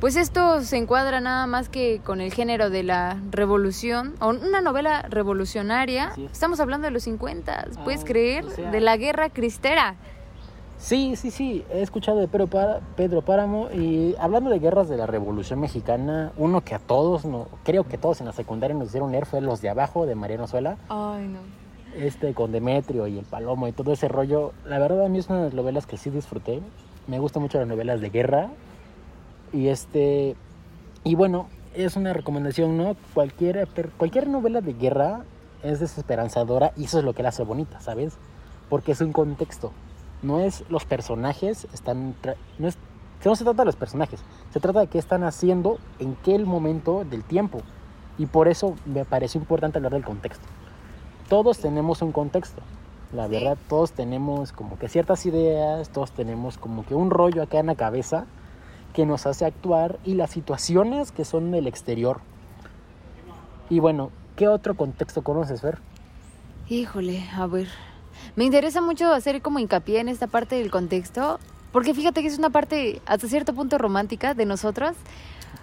pues 0.00 0.14
esto 0.16 0.62
se 0.62 0.76
encuadra 0.76 1.20
nada 1.20 1.46
más 1.48 1.68
que 1.68 2.00
con 2.04 2.20
el 2.20 2.32
género 2.32 2.70
de 2.70 2.84
la 2.84 3.16
revolución, 3.30 4.14
o 4.20 4.28
una 4.28 4.60
novela 4.60 5.02
revolucionaria. 5.08 6.12
Es. 6.16 6.32
Estamos 6.32 6.60
hablando 6.60 6.86
de 6.86 6.92
los 6.92 7.02
50, 7.02 7.66
¿puedes 7.82 8.02
Ah, 8.02 8.06
creer? 8.06 8.44
o 8.44 8.50
sea- 8.50 8.70
de 8.70 8.80
la 8.80 8.96
guerra 8.96 9.28
cristera. 9.30 9.96
Sí, 10.78 11.16
sí, 11.16 11.30
sí, 11.30 11.64
he 11.72 11.82
escuchado 11.82 12.18
de 12.18 12.28
Pedro, 12.28 12.46
Pá- 12.48 12.80
Pedro 12.96 13.22
Páramo 13.22 13.68
y 13.72 14.14
hablando 14.20 14.50
de 14.50 14.58
guerras 14.58 14.88
de 14.88 14.96
la 14.96 15.06
Revolución 15.06 15.58
Mexicana, 15.60 16.32
uno 16.36 16.60
que 16.62 16.74
a 16.74 16.78
todos, 16.78 17.24
no, 17.24 17.48
creo 17.64 17.84
que 17.84 17.96
todos 17.96 18.20
en 18.20 18.26
la 18.26 18.32
secundaria 18.32 18.76
nos 18.76 18.88
hicieron 18.88 19.10
leer 19.10 19.24
fue 19.24 19.40
Los 19.40 19.60
de 19.62 19.70
Abajo 19.70 20.04
de 20.04 20.14
Mariano 20.14 20.46
Suela, 20.46 20.76
Ay, 20.88 21.26
no. 21.28 21.38
Este 21.96 22.34
con 22.34 22.52
Demetrio 22.52 23.06
y 23.06 23.18
el 23.18 23.24
Palomo 23.24 23.68
y 23.68 23.72
todo 23.72 23.92
ese 23.92 24.08
rollo. 24.08 24.52
La 24.64 24.78
verdad 24.78 25.04
a 25.04 25.08
mí 25.08 25.18
es 25.18 25.28
una 25.28 25.38
de 25.38 25.44
las 25.46 25.54
novelas 25.54 25.86
que 25.86 25.96
sí 25.96 26.10
disfruté, 26.10 26.60
me 27.06 27.18
gustan 27.18 27.42
mucho 27.42 27.58
las 27.58 27.68
novelas 27.68 28.00
de 28.00 28.10
guerra 28.10 28.50
y 29.52 29.68
este, 29.68 30.36
y 31.04 31.14
bueno, 31.14 31.48
es 31.74 31.96
una 31.96 32.12
recomendación, 32.12 32.76
¿no? 32.76 32.96
Cualquier, 33.14 33.68
cualquier 33.96 34.28
novela 34.28 34.60
de 34.60 34.72
guerra 34.72 35.24
es 35.62 35.80
desesperanzadora 35.80 36.72
y 36.76 36.84
eso 36.84 36.98
es 36.98 37.04
lo 37.04 37.14
que 37.14 37.22
la 37.22 37.30
hace 37.30 37.42
bonita, 37.42 37.80
¿sabes? 37.80 38.14
Porque 38.68 38.92
es 38.92 39.00
un 39.00 39.12
contexto. 39.12 39.72
No 40.22 40.40
es 40.40 40.64
los 40.70 40.84
personajes, 40.84 41.66
están. 41.74 42.14
No, 42.58 42.68
es, 42.68 42.78
no 43.24 43.36
se 43.36 43.44
trata 43.44 43.62
de 43.62 43.66
los 43.66 43.76
personajes, 43.76 44.20
se 44.52 44.60
trata 44.60 44.80
de 44.80 44.86
qué 44.86 44.98
están 44.98 45.24
haciendo 45.24 45.78
en 45.98 46.16
qué 46.16 46.38
momento 46.38 47.04
del 47.04 47.24
tiempo. 47.24 47.60
Y 48.16 48.26
por 48.26 48.48
eso 48.48 48.74
me 48.86 49.04
pareció 49.04 49.40
importante 49.40 49.78
hablar 49.78 49.92
del 49.92 50.04
contexto. 50.04 50.46
Todos 51.28 51.58
tenemos 51.58 52.02
un 52.02 52.12
contexto, 52.12 52.62
la 53.14 53.28
verdad, 53.28 53.56
todos 53.68 53.92
tenemos 53.92 54.52
como 54.52 54.78
que 54.78 54.88
ciertas 54.88 55.24
ideas, 55.24 55.88
todos 55.88 56.10
tenemos 56.12 56.58
como 56.58 56.84
que 56.84 56.94
un 56.94 57.10
rollo 57.10 57.42
acá 57.42 57.60
en 57.60 57.66
la 57.66 57.76
cabeza 57.76 58.26
que 58.92 59.06
nos 59.06 59.26
hace 59.26 59.44
actuar 59.44 59.98
y 60.04 60.14
las 60.14 60.30
situaciones 60.30 61.12
que 61.12 61.24
son 61.24 61.50
del 61.50 61.66
exterior. 61.66 62.20
Y 63.70 63.80
bueno, 63.80 64.10
¿qué 64.36 64.48
otro 64.48 64.74
contexto 64.74 65.22
conoces, 65.22 65.60
Fer? 65.60 65.78
Híjole, 66.68 67.24
a 67.36 67.46
ver. 67.46 67.68
Me 68.36 68.44
interesa 68.44 68.80
mucho 68.80 69.12
hacer 69.12 69.42
como 69.42 69.58
hincapié 69.58 70.00
en 70.00 70.08
esta 70.08 70.26
parte 70.26 70.56
del 70.56 70.70
contexto, 70.70 71.38
porque 71.72 71.94
fíjate 71.94 72.20
que 72.20 72.28
es 72.28 72.38
una 72.38 72.50
parte 72.50 73.00
hasta 73.06 73.28
cierto 73.28 73.54
punto 73.54 73.78
romántica 73.78 74.34
de 74.34 74.46
nosotros, 74.46 74.96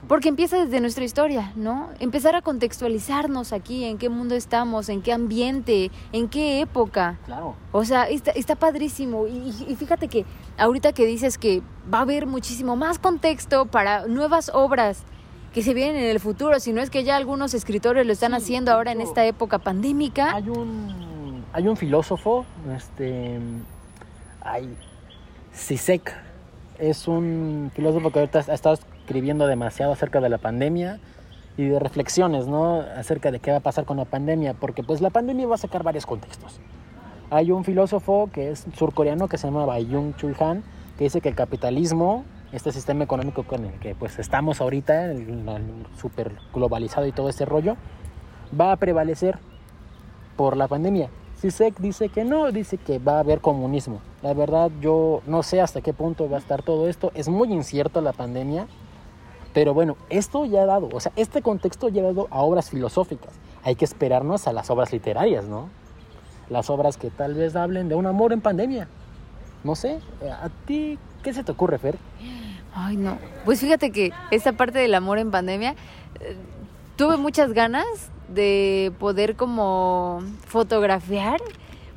porque 0.07 0.29
empieza 0.29 0.57
desde 0.57 0.81
nuestra 0.81 1.03
historia, 1.03 1.53
¿no? 1.55 1.89
Empezar 1.99 2.35
a 2.35 2.41
contextualizarnos 2.41 3.53
aquí, 3.53 3.85
en 3.85 3.97
qué 3.97 4.09
mundo 4.09 4.35
estamos, 4.35 4.89
en 4.89 5.01
qué 5.01 5.13
ambiente, 5.13 5.91
en 6.11 6.27
qué 6.27 6.61
época. 6.61 7.19
Claro. 7.25 7.55
O 7.71 7.85
sea, 7.85 8.09
está, 8.09 8.31
está 8.31 8.55
padrísimo. 8.55 9.27
Y, 9.27 9.75
fíjate 9.75 10.07
que 10.07 10.25
ahorita 10.57 10.93
que 10.93 11.05
dices 11.05 11.37
que 11.37 11.61
va 11.91 11.99
a 11.99 12.01
haber 12.01 12.25
muchísimo 12.25 12.75
más 12.75 12.99
contexto 12.99 13.67
para 13.67 14.07
nuevas 14.07 14.51
obras 14.53 15.03
que 15.53 15.61
se 15.61 15.73
vienen 15.73 15.97
en 15.97 16.09
el 16.09 16.19
futuro, 16.19 16.59
si 16.59 16.73
no 16.73 16.81
es 16.81 16.89
que 16.89 17.03
ya 17.03 17.15
algunos 17.17 17.53
escritores 17.53 18.05
lo 18.05 18.13
están 18.13 18.31
Sí, 18.31 18.37
haciendo 18.37 18.71
ahora 18.71 18.91
en 18.91 19.01
esta 19.01 19.25
época 19.25 19.59
pandémica. 19.59 20.33
Hay 20.33 20.49
un, 20.49 21.43
hay 21.53 21.67
un 21.67 21.77
filósofo, 21.77 22.45
este, 22.75 23.39
hay, 24.41 24.75
Sisek, 25.53 26.13
es 26.79 27.07
un 27.07 27.69
filósofo 27.75 28.11
que 28.11 28.19
ahorita 28.19 28.45
ha 28.47 28.53
estado 28.53 28.77
escribiendo 29.01 29.47
demasiado 29.47 29.91
acerca 29.91 30.21
de 30.21 30.29
la 30.29 30.37
pandemia 30.37 30.99
y 31.57 31.65
de 31.65 31.79
reflexiones, 31.79 32.47
¿no? 32.47 32.79
Acerca 32.79 33.31
de 33.31 33.39
qué 33.39 33.51
va 33.51 33.57
a 33.57 33.61
pasar 33.61 33.85
con 33.85 33.97
la 33.97 34.05
pandemia, 34.05 34.53
porque 34.53 34.83
pues 34.83 35.01
la 35.01 35.09
pandemia 35.09 35.47
va 35.47 35.55
a 35.55 35.57
sacar 35.57 35.83
varios 35.83 36.05
contextos. 36.05 36.59
Hay 37.29 37.51
un 37.51 37.63
filósofo 37.63 38.29
que 38.31 38.51
es 38.51 38.65
surcoreano 38.75 39.27
que 39.27 39.37
se 39.37 39.47
llama 39.47 39.65
Bayung 39.65 40.15
Chui 40.15 40.33
Han, 40.39 40.63
que 40.97 41.05
dice 41.05 41.21
que 41.21 41.29
el 41.29 41.35
capitalismo, 41.35 42.23
este 42.51 42.71
sistema 42.71 43.03
económico 43.03 43.43
con 43.43 43.65
el 43.65 43.73
que 43.79 43.95
pues 43.95 44.19
estamos 44.19 44.61
ahorita, 44.61 45.11
el, 45.11 45.47
el 45.47 45.85
super 45.99 46.33
globalizado 46.53 47.07
y 47.07 47.11
todo 47.11 47.29
ese 47.29 47.45
rollo, 47.45 47.75
va 48.59 48.71
a 48.71 48.75
prevalecer 48.75 49.39
por 50.35 50.57
la 50.57 50.67
pandemia. 50.67 51.09
Sisek 51.35 51.79
dice 51.79 52.09
que 52.09 52.23
no, 52.23 52.51
dice 52.51 52.77
que 52.77 52.99
va 52.99 53.17
a 53.17 53.19
haber 53.19 53.41
comunismo. 53.41 53.99
La 54.21 54.33
verdad 54.33 54.69
yo 54.79 55.21
no 55.25 55.41
sé 55.41 55.59
hasta 55.59 55.81
qué 55.81 55.91
punto 55.91 56.29
va 56.29 56.37
a 56.37 56.39
estar 56.39 56.61
todo 56.61 56.87
esto. 56.87 57.11
Es 57.15 57.29
muy 57.29 57.51
incierto 57.51 57.99
la 58.01 58.13
pandemia, 58.13 58.67
pero 59.53 59.73
bueno, 59.73 59.97
esto 60.09 60.45
ya 60.45 60.63
ha 60.63 60.65
dado, 60.65 60.89
o 60.93 60.99
sea, 60.99 61.11
este 61.15 61.41
contexto 61.41 61.89
ya 61.89 62.01
ha 62.01 62.05
dado 62.05 62.27
a 62.31 62.41
obras 62.41 62.69
filosóficas. 62.69 63.33
Hay 63.63 63.75
que 63.75 63.85
esperarnos 63.85 64.47
a 64.47 64.53
las 64.53 64.69
obras 64.69 64.91
literarias, 64.91 65.45
¿no? 65.45 65.69
Las 66.49 66.69
obras 66.69 66.97
que 66.97 67.09
tal 67.09 67.35
vez 67.35 67.55
hablen 67.55 67.89
de 67.89 67.95
un 67.95 68.07
amor 68.07 68.33
en 68.33 68.41
pandemia. 68.41 68.87
No 69.63 69.75
sé, 69.75 69.99
¿a 70.23 70.49
ti 70.65 70.97
qué 71.21 71.33
se 71.33 71.43
te 71.43 71.51
ocurre, 71.51 71.77
Fer? 71.77 71.97
Ay, 72.73 72.97
no. 72.97 73.17
Pues 73.45 73.59
fíjate 73.59 73.91
que 73.91 74.11
esta 74.31 74.53
parte 74.53 74.79
del 74.79 74.93
amor 74.95 75.19
en 75.19 75.29
pandemia, 75.31 75.75
eh, 76.19 76.35
tuve 76.95 77.17
muchas 77.17 77.53
ganas 77.53 77.85
de 78.29 78.93
poder 78.99 79.35
como 79.35 80.21
fotografiar 80.45 81.39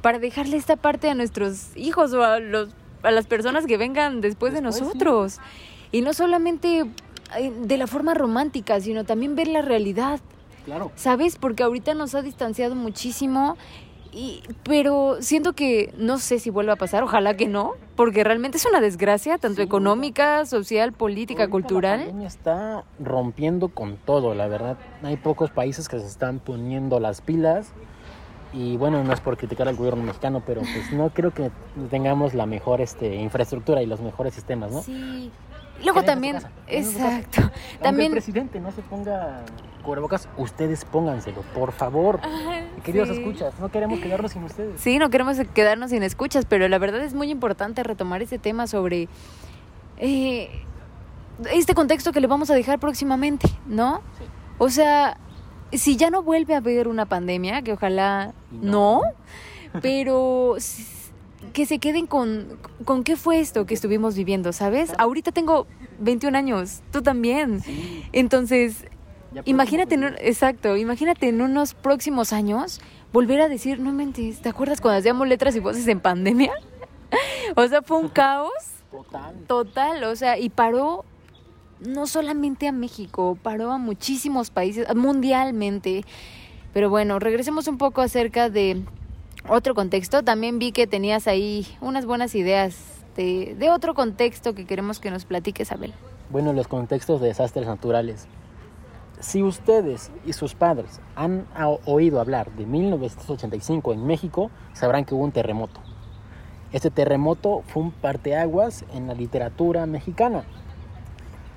para 0.03 0.19
dejarle 0.19 0.57
esta 0.57 0.77
parte 0.77 1.09
a 1.09 1.15
nuestros 1.15 1.77
hijos 1.77 2.13
o 2.13 2.23
a, 2.23 2.41
los, 2.41 2.71
a 3.03 3.11
las 3.11 3.27
personas 3.27 3.67
que 3.67 3.77
vengan 3.77 4.21
después, 4.21 4.53
de 4.53 4.59
sí. 4.59 4.65
nosotros. 4.65 5.39
Y 5.93 6.03
no 6.03 6.13
solamente 6.13 6.87
de 7.63 7.77
la 7.77 7.87
forma 7.87 8.15
romántica, 8.15 8.81
sino 8.81 9.05
también 9.05 9.35
ver 9.37 9.49
la 9.49 9.63
realidad. 9.63 10.21
Claro. 10.65 10.93
¿Sabes? 10.97 11.37
Porque 11.37 11.63
ahorita 11.63 11.95
nos 11.95 12.15
ha 12.15 12.23
distanciado 12.23 12.75
muchísimo. 12.75 13.57
Y, 14.17 14.43
pero 14.63 15.17
siento 15.21 15.55
que 15.55 15.93
no 15.99 16.19
sé 16.19 16.39
si 16.39 16.49
vuelva 16.49 16.75
a 16.75 16.77
pasar, 16.77 17.03
ojalá 17.03 17.37
que 17.37 17.49
no, 17.49 17.73
porque 17.97 18.23
realmente 18.23 18.59
es 18.59 18.65
una 18.65 18.81
desgracia, 18.81 19.39
tanto 19.39 19.57
Sí, 19.57 19.63
económica, 19.63 20.47
social, 20.47 20.93
política, 20.93 21.43
Ahorita 21.43 21.47
La 21.49 21.51
cultural. 21.51 21.99
pandemia 21.99 22.29
está 22.29 22.85
rompiendo 23.01 23.71
con 23.71 23.97
todo, 23.97 24.35
la 24.37 24.47
verdad. 24.47 24.77
Hay 25.03 25.17
pocos 25.17 25.51
países 25.51 25.89
que 25.89 25.99
se 25.99 26.07
están 26.07 26.39
poniendo 26.39 27.01
las 27.01 27.23
pilas. 27.23 27.73
Y 28.53 28.77
bueno, 28.77 29.03
no 29.03 29.13
es 29.13 29.19
por 29.21 29.37
criticar 29.37 29.67
al 29.67 29.75
gobierno 29.75 30.05
mexicano, 30.05 30.41
pero 30.47 30.61
pues 30.61 30.93
no 30.93 31.11
creo 31.11 31.35
que 31.35 31.51
tengamos 31.91 32.35
la 32.35 32.47
mejor 32.47 32.81
este, 32.81 33.17
infraestructura 33.17 33.83
y 33.83 33.87
los 33.87 34.01
mejores 34.01 34.33
sistemas, 34.33 34.71
¿no? 34.71 34.83
Sí. 34.85 35.33
Luego 35.85 36.03
también, 36.03 36.39
exacto. 36.67 37.43
Aunque 37.83 38.07
el 38.07 38.13
presidente 38.13 38.61
no 38.61 38.73
se 38.73 38.83
ponga 38.83 39.45
cubrebocas, 39.83 40.29
ustedes 40.39 40.85
pónganselo, 40.85 41.43
por 41.55 41.73
favor. 41.73 42.21
Queridos 42.83 43.09
sí. 43.09 43.17
escuchas, 43.17 43.55
no 43.61 43.71
queremos 43.71 44.01
quedarnos 44.01 44.33
sin 44.33 44.45
ustedes. 44.45 44.81
Sí, 44.81 44.99
no 44.99 45.11
queremos 45.11 45.37
quedarnos 45.53 45.91
sin 45.91 46.03
escuchas, 46.03 46.47
pero 46.47 46.67
la 46.69 46.79
verdad 46.79 47.03
es 47.03 47.15
muy 47.15 47.31
importante 47.31 47.83
retomar 47.83 48.23
ese 48.23 48.39
tema 48.39 48.67
sobre 48.67 49.09
eh, 49.99 50.51
este 51.53 51.75
contexto 51.75 52.13
que 52.13 52.21
le 52.21 52.27
vamos 52.27 52.51
a 52.51 52.55
dejar 52.55 52.79
próximamente, 52.79 53.49
¿no? 53.67 54.01
Sí. 54.19 54.25
O 54.59 54.71
sea, 54.71 55.19
si 55.73 55.97
ya 55.97 56.11
no 56.11 56.23
vuelve 56.23 56.55
a 56.55 56.59
haber 56.59 56.89
una 56.89 57.07
pandemia, 57.07 57.63
que 57.63 57.73
ojalá 57.73 58.33
no, 58.51 59.03
no. 59.03 59.81
pero 59.81 60.57
que 61.53 61.67
se 61.67 61.79
queden 61.79 62.07
con, 62.07 62.59
con 62.85 63.05
qué 63.05 63.17
fue 63.17 63.41
esto 63.41 63.67
que 63.67 63.75
estuvimos 63.75 64.17
viviendo, 64.17 64.53
¿sabes? 64.53 64.93
Ahorita 64.99 65.31
tengo 65.33 65.67
21 66.01 66.35
años, 66.37 66.83
tú 66.91 67.03
también. 67.03 67.61
Sí, 67.63 68.05
Entonces, 68.13 68.85
Imagínate, 69.47 69.97
en 69.97 70.05
un- 70.05 70.15
exacto, 70.21 70.77
imagínate 70.77 71.29
en 71.29 71.41
unos 71.41 71.75
próximos 71.75 72.33
años 72.33 72.81
volver 73.13 73.41
a 73.41 73.49
decir, 73.49 73.81
no 73.81 73.93
mentes, 73.93 74.41
¿te 74.41 74.49
acuerdas 74.49 74.81
cuando 74.81 75.01
hacíamos 75.01 75.27
letras 75.27 75.57
y 75.57 75.61
voces 75.61 75.89
en 75.89 75.99
pandemia? 75.99 76.53
o 77.57 77.67
sea, 77.67 77.83
fue 77.83 77.99
un 77.99 78.09
caos 78.09 78.53
Total. 78.93 79.35
total, 79.49 80.05
o 80.05 80.15
sea, 80.15 80.39
y 80.39 80.51
paró 80.51 81.05
no 81.81 82.07
solamente 82.07 82.69
a 82.69 82.73
México, 82.73 83.37
paró 83.43 83.73
a 83.73 83.79
muchísimos 83.79 84.51
países, 84.51 84.87
mundialmente. 84.95 86.05
Pero 86.73 86.89
bueno, 86.89 87.19
regresemos 87.19 87.67
un 87.67 87.77
poco 87.77 88.03
acerca 88.03 88.49
de 88.51 88.83
otro 89.49 89.75
contexto. 89.75 90.23
También 90.23 90.59
vi 90.59 90.73
que 90.73 90.87
tenías 90.87 91.27
ahí 91.27 91.67
unas 91.81 92.07
buenas 92.07 92.35
ideas 92.35 92.77
de, 93.17 93.55
de 93.59 93.71
otro 93.71 93.95
contexto 93.95 94.55
que 94.55 94.67
queremos 94.67 95.01
que 95.01 95.11
nos 95.11 95.25
platiques, 95.25 95.73
Abel. 95.73 95.93
Bueno, 96.31 96.53
los 96.53 96.69
contextos 96.69 97.21
de 97.21 97.29
desastres 97.29 97.67
naturales. 97.67 98.27
Si 99.21 99.43
ustedes 99.43 100.11
y 100.27 100.33
sus 100.33 100.55
padres 100.55 101.01
han 101.15 101.47
oído 101.85 102.21
hablar 102.21 102.51
de 102.53 102.67
1985 102.67 103.93
en 103.93 104.07
México, 104.07 104.51
sabrán 104.73 105.05
que 105.05 105.15
hubo 105.15 105.25
un 105.25 105.33
terremoto. 105.33 105.81
Este 106.73 106.91
terremoto 106.91 107.63
fue 107.69 107.85
un 107.85 107.93
parteaguas 107.93 108.85
en 108.93 109.07
la 109.07 109.15
literatura 109.15 109.87
mexicana. 109.87 110.45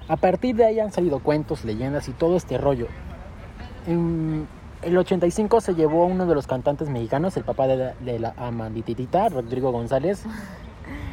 A 0.07 0.15
partir 0.15 0.55
de 0.55 0.65
ahí 0.65 0.79
han 0.79 0.91
salido 0.91 1.19
cuentos, 1.19 1.65
leyendas 1.65 2.07
y 2.07 2.11
todo 2.11 2.37
este 2.37 2.57
rollo. 2.57 2.87
En 3.87 4.47
el 4.81 4.97
85 4.97 5.61
se 5.61 5.75
llevó 5.75 6.03
a 6.03 6.05
uno 6.05 6.25
de 6.25 6.35
los 6.35 6.47
cantantes 6.47 6.89
mexicanos, 6.89 7.35
el 7.37 7.43
papá 7.43 7.67
de 7.67 7.77
la, 7.77 7.93
de 7.95 8.19
la 8.19 8.33
amandititita, 8.37 9.29
Rodrigo 9.29 9.71
González. 9.71 10.23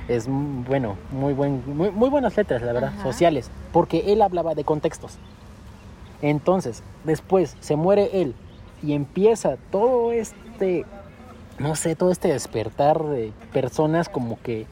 Es 0.06 0.26
bueno, 0.28 0.96
muy, 1.10 1.32
buen, 1.32 1.62
muy, 1.66 1.90
muy 1.90 2.10
buenas 2.10 2.36
letras, 2.36 2.60
la 2.62 2.72
verdad, 2.72 2.92
Ajá. 2.94 3.02
sociales, 3.02 3.50
porque 3.72 4.12
él 4.12 4.20
hablaba 4.20 4.54
de 4.54 4.64
contextos. 4.64 5.18
Entonces, 6.20 6.82
después 7.04 7.56
se 7.60 7.76
muere 7.76 8.10
él 8.20 8.34
y 8.82 8.92
empieza 8.92 9.56
todo 9.70 10.12
este, 10.12 10.84
no 11.58 11.74
sé, 11.74 11.96
todo 11.96 12.10
este 12.10 12.28
despertar 12.28 13.02
de 13.02 13.32
personas 13.52 14.10
como 14.10 14.38
que, 14.42 14.66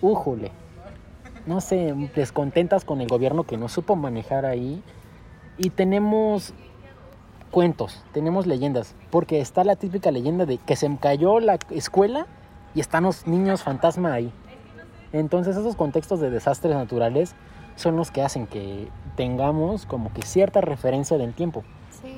újole, 0.00 0.50
no 1.46 1.60
sé, 1.60 1.94
descontentas 2.14 2.84
con 2.84 3.00
el 3.00 3.08
gobierno 3.08 3.44
que 3.44 3.56
no 3.56 3.68
supo 3.68 3.96
manejar 3.96 4.44
ahí. 4.44 4.82
Y 5.56 5.70
tenemos 5.70 6.52
cuentos, 7.50 8.02
tenemos 8.12 8.46
leyendas, 8.46 8.94
porque 9.10 9.40
está 9.40 9.64
la 9.64 9.76
típica 9.76 10.10
leyenda 10.10 10.46
de 10.46 10.58
que 10.58 10.76
se 10.76 10.94
cayó 10.98 11.40
la 11.40 11.58
escuela 11.70 12.26
y 12.74 12.80
están 12.80 13.04
los 13.04 13.26
niños 13.26 13.62
fantasma 13.62 14.12
ahí. 14.12 14.32
Entonces 15.12 15.56
esos 15.56 15.76
contextos 15.76 16.20
de 16.20 16.30
desastres 16.30 16.74
naturales 16.74 17.34
son 17.76 17.96
los 17.96 18.10
que 18.10 18.22
hacen 18.22 18.46
que 18.46 18.88
tengamos 19.16 19.86
como 19.86 20.12
que 20.12 20.22
cierta 20.22 20.60
referencia 20.60 21.16
del 21.16 21.34
tiempo. 21.34 21.64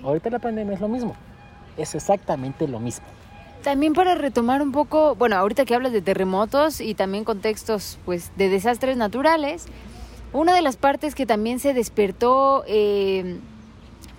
Ahorita 0.03 0.31
la 0.31 0.39
pandemia 0.39 0.75
es 0.75 0.81
lo 0.81 0.89
mismo, 0.89 1.15
es 1.77 1.95
exactamente 1.95 2.67
lo 2.67 2.81
mismo. 2.81 3.07
También 3.63 3.93
para 3.93 4.15
retomar 4.15 4.63
un 4.63 4.73
poco, 4.73 5.15
bueno, 5.15 5.37
ahorita 5.37 5.67
que 5.67 5.75
hablas 5.75 5.93
de 5.93 6.01
terremotos 6.01 6.81
y 6.81 6.95
también 6.95 7.25
contextos 7.25 7.99
pues 8.07 8.33
de 8.37 8.49
desastres 8.49 8.97
naturales, 8.97 9.67
una 10.33 10.55
de 10.55 10.63
las 10.63 10.77
partes 10.77 11.15
que 11.15 11.27
también 11.27 11.59
se 11.59 11.75
despertó 11.75 12.65
eh, 12.67 13.39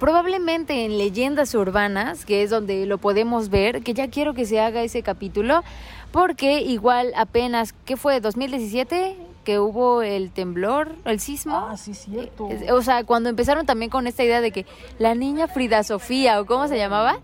probablemente 0.02 0.84
en 0.84 0.98
leyendas 0.98 1.54
urbanas, 1.54 2.26
que 2.26 2.42
es 2.42 2.50
donde 2.50 2.88
lo 2.88 2.98
podemos 2.98 3.50
ver, 3.50 3.84
que 3.84 3.94
ya 3.94 4.10
quiero 4.10 4.34
que 4.34 4.48
se 4.48 4.60
haga 4.60 4.82
ese 4.82 5.04
capítulo, 5.04 5.64
porque 6.12 6.62
igual 6.62 7.14
apenas, 7.16 7.76
¿qué 7.86 7.96
fue? 7.98 8.20
¿2017? 8.20 9.16
que 9.44 9.58
hubo 9.58 10.04
el 10.04 10.32
temblor, 10.32 10.96
el 11.06 11.20
sismo. 11.20 11.68
Ah, 11.70 11.76
sí, 11.76 11.96
cierto. 11.96 12.48
O 12.72 12.82
sea, 12.84 13.04
cuando 13.04 13.28
empezaron 13.28 13.66
también 13.66 13.90
con 13.90 14.06
esta 14.06 14.24
idea 14.24 14.40
de 14.40 14.52
que 14.52 14.68
la 15.00 15.16
niña 15.16 15.48
Frida 15.48 15.84
Sofía, 15.84 16.40
o 16.40 16.46
cómo 16.46 16.68
se 16.68 16.78
llamaba, 16.78 17.18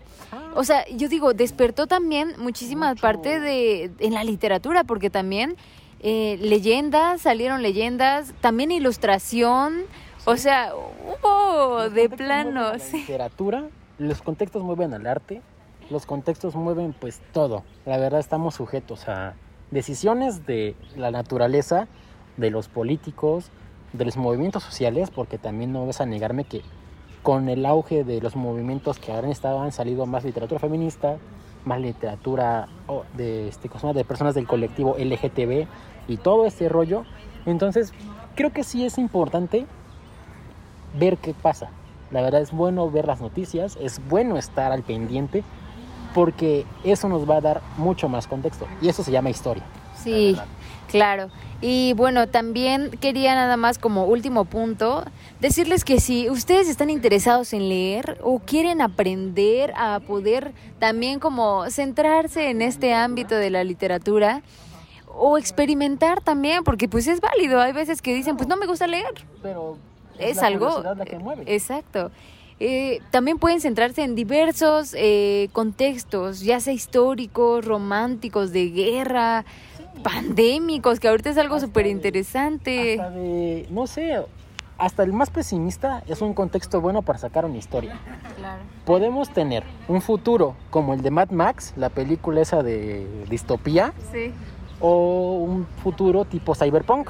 o 0.56 0.64
sea, 0.64 0.84
yo 0.88 1.08
digo, 1.08 1.32
despertó 1.32 1.86
también 1.86 2.34
muchísima 2.38 2.96
parte 2.96 3.38
de 3.38 3.92
en 4.00 4.14
la 4.14 4.24
literatura, 4.24 4.82
porque 4.82 5.10
también 5.10 5.56
eh, 6.00 6.38
leyendas, 6.40 7.22
salieron 7.22 7.62
leyendas, 7.62 8.34
también 8.40 8.72
ilustración, 8.72 9.84
o 10.28 10.36
sea, 10.36 10.74
hubo 10.74 11.88
de 11.88 12.10
plano. 12.10 12.72
La 12.72 12.76
literatura, 12.92 13.64
los 13.96 14.20
contextos 14.20 14.62
mueven 14.62 14.92
al 14.92 15.06
arte, 15.06 15.40
los 15.88 16.04
contextos 16.04 16.54
mueven 16.54 16.92
pues 16.92 17.22
todo. 17.32 17.64
La 17.86 17.96
verdad 17.96 18.20
estamos 18.20 18.54
sujetos 18.54 19.08
a 19.08 19.36
decisiones 19.70 20.44
de 20.44 20.76
la 20.96 21.10
naturaleza, 21.10 21.88
de 22.36 22.50
los 22.50 22.68
políticos, 22.68 23.50
de 23.94 24.04
los 24.04 24.18
movimientos 24.18 24.62
sociales, 24.62 25.10
porque 25.10 25.38
también 25.38 25.72
no 25.72 25.86
vas 25.86 26.02
a 26.02 26.06
negarme 26.06 26.44
que 26.44 26.60
con 27.22 27.48
el 27.48 27.64
auge 27.64 28.04
de 28.04 28.20
los 28.20 28.36
movimientos 28.36 28.98
que 28.98 29.12
ahora 29.12 29.30
estaban 29.30 29.64
han 29.64 29.72
salido 29.72 30.04
más 30.04 30.24
literatura 30.24 30.60
feminista, 30.60 31.16
más 31.64 31.80
literatura 31.80 32.68
de, 33.16 33.48
este, 33.48 33.70
de 33.94 34.04
personas 34.04 34.34
del 34.34 34.46
colectivo 34.46 34.94
LGTB 34.98 35.66
y 36.06 36.16
todo 36.18 36.44
este 36.44 36.68
rollo. 36.68 37.04
Entonces, 37.46 37.94
creo 38.34 38.52
que 38.52 38.62
sí 38.62 38.84
es 38.84 38.98
importante 38.98 39.66
ver 40.94 41.18
qué 41.18 41.34
pasa. 41.34 41.70
La 42.10 42.22
verdad 42.22 42.40
es 42.40 42.52
bueno 42.52 42.90
ver 42.90 43.06
las 43.06 43.20
noticias, 43.20 43.76
es 43.80 44.00
bueno 44.08 44.36
estar 44.36 44.72
al 44.72 44.82
pendiente 44.82 45.44
porque 46.14 46.64
eso 46.84 47.08
nos 47.08 47.28
va 47.28 47.36
a 47.36 47.40
dar 47.40 47.60
mucho 47.76 48.08
más 48.08 48.26
contexto 48.26 48.66
y 48.80 48.88
eso 48.88 49.04
se 49.04 49.10
llama 49.10 49.30
historia. 49.30 49.64
Sí, 50.02 50.36
claro. 50.88 51.28
Y 51.60 51.92
bueno, 51.94 52.28
también 52.28 52.90
quería 53.00 53.34
nada 53.34 53.56
más 53.56 53.78
como 53.78 54.04
último 54.04 54.44
punto 54.44 55.04
decirles 55.40 55.84
que 55.84 56.00
si 56.00 56.30
ustedes 56.30 56.68
están 56.68 56.88
interesados 56.88 57.52
en 57.52 57.68
leer 57.68 58.18
o 58.22 58.38
quieren 58.38 58.80
aprender 58.80 59.72
a 59.76 60.00
poder 60.00 60.52
también 60.78 61.18
como 61.18 61.68
centrarse 61.68 62.50
en 62.50 62.62
este 62.62 62.94
ámbito 62.94 63.34
de 63.34 63.50
la 63.50 63.64
literatura 63.64 64.42
o 65.06 65.36
experimentar 65.36 66.22
también, 66.22 66.62
porque 66.62 66.88
pues 66.88 67.08
es 67.08 67.20
válido, 67.20 67.60
hay 67.60 67.72
veces 67.72 68.00
que 68.00 68.14
dicen, 68.14 68.36
pues 68.36 68.48
no 68.48 68.56
me 68.56 68.66
gusta 68.66 68.86
leer. 68.86 69.12
Pero 69.42 69.76
es, 70.18 70.38
algo... 70.38 70.82
La 70.82 71.04
que 71.04 71.18
mueve. 71.18 71.44
Exacto. 71.46 72.10
Eh, 72.60 73.00
también 73.10 73.38
pueden 73.38 73.60
centrarse 73.60 74.02
en 74.02 74.14
diversos 74.16 74.94
eh, 74.96 75.48
contextos, 75.52 76.40
ya 76.40 76.58
sea 76.58 76.72
históricos, 76.72 77.64
románticos, 77.64 78.52
de 78.52 78.70
guerra, 78.70 79.44
pandémicos, 80.02 80.98
que 80.98 81.08
ahorita 81.08 81.30
es 81.30 81.38
algo 81.38 81.60
súper 81.60 81.86
interesante. 81.86 83.00
No 83.70 83.86
sé, 83.86 84.24
hasta 84.76 85.02
el 85.02 85.12
más 85.12 85.30
pesimista 85.30 86.02
es 86.08 86.20
un 86.20 86.34
contexto 86.34 86.80
bueno 86.80 87.02
para 87.02 87.18
sacar 87.18 87.44
una 87.44 87.58
historia. 87.58 87.98
Claro. 88.36 88.62
Podemos 88.84 89.30
tener 89.30 89.62
un 89.86 90.00
futuro 90.00 90.56
como 90.70 90.94
el 90.94 91.02
de 91.02 91.10
Mad 91.10 91.30
Max, 91.30 91.74
la 91.76 91.90
película 91.90 92.40
esa 92.40 92.62
de 92.62 93.06
distopía, 93.28 93.92
sí. 94.12 94.32
o 94.80 95.38
un 95.38 95.66
futuro 95.82 96.24
tipo 96.24 96.54
cyberpunk, 96.54 97.08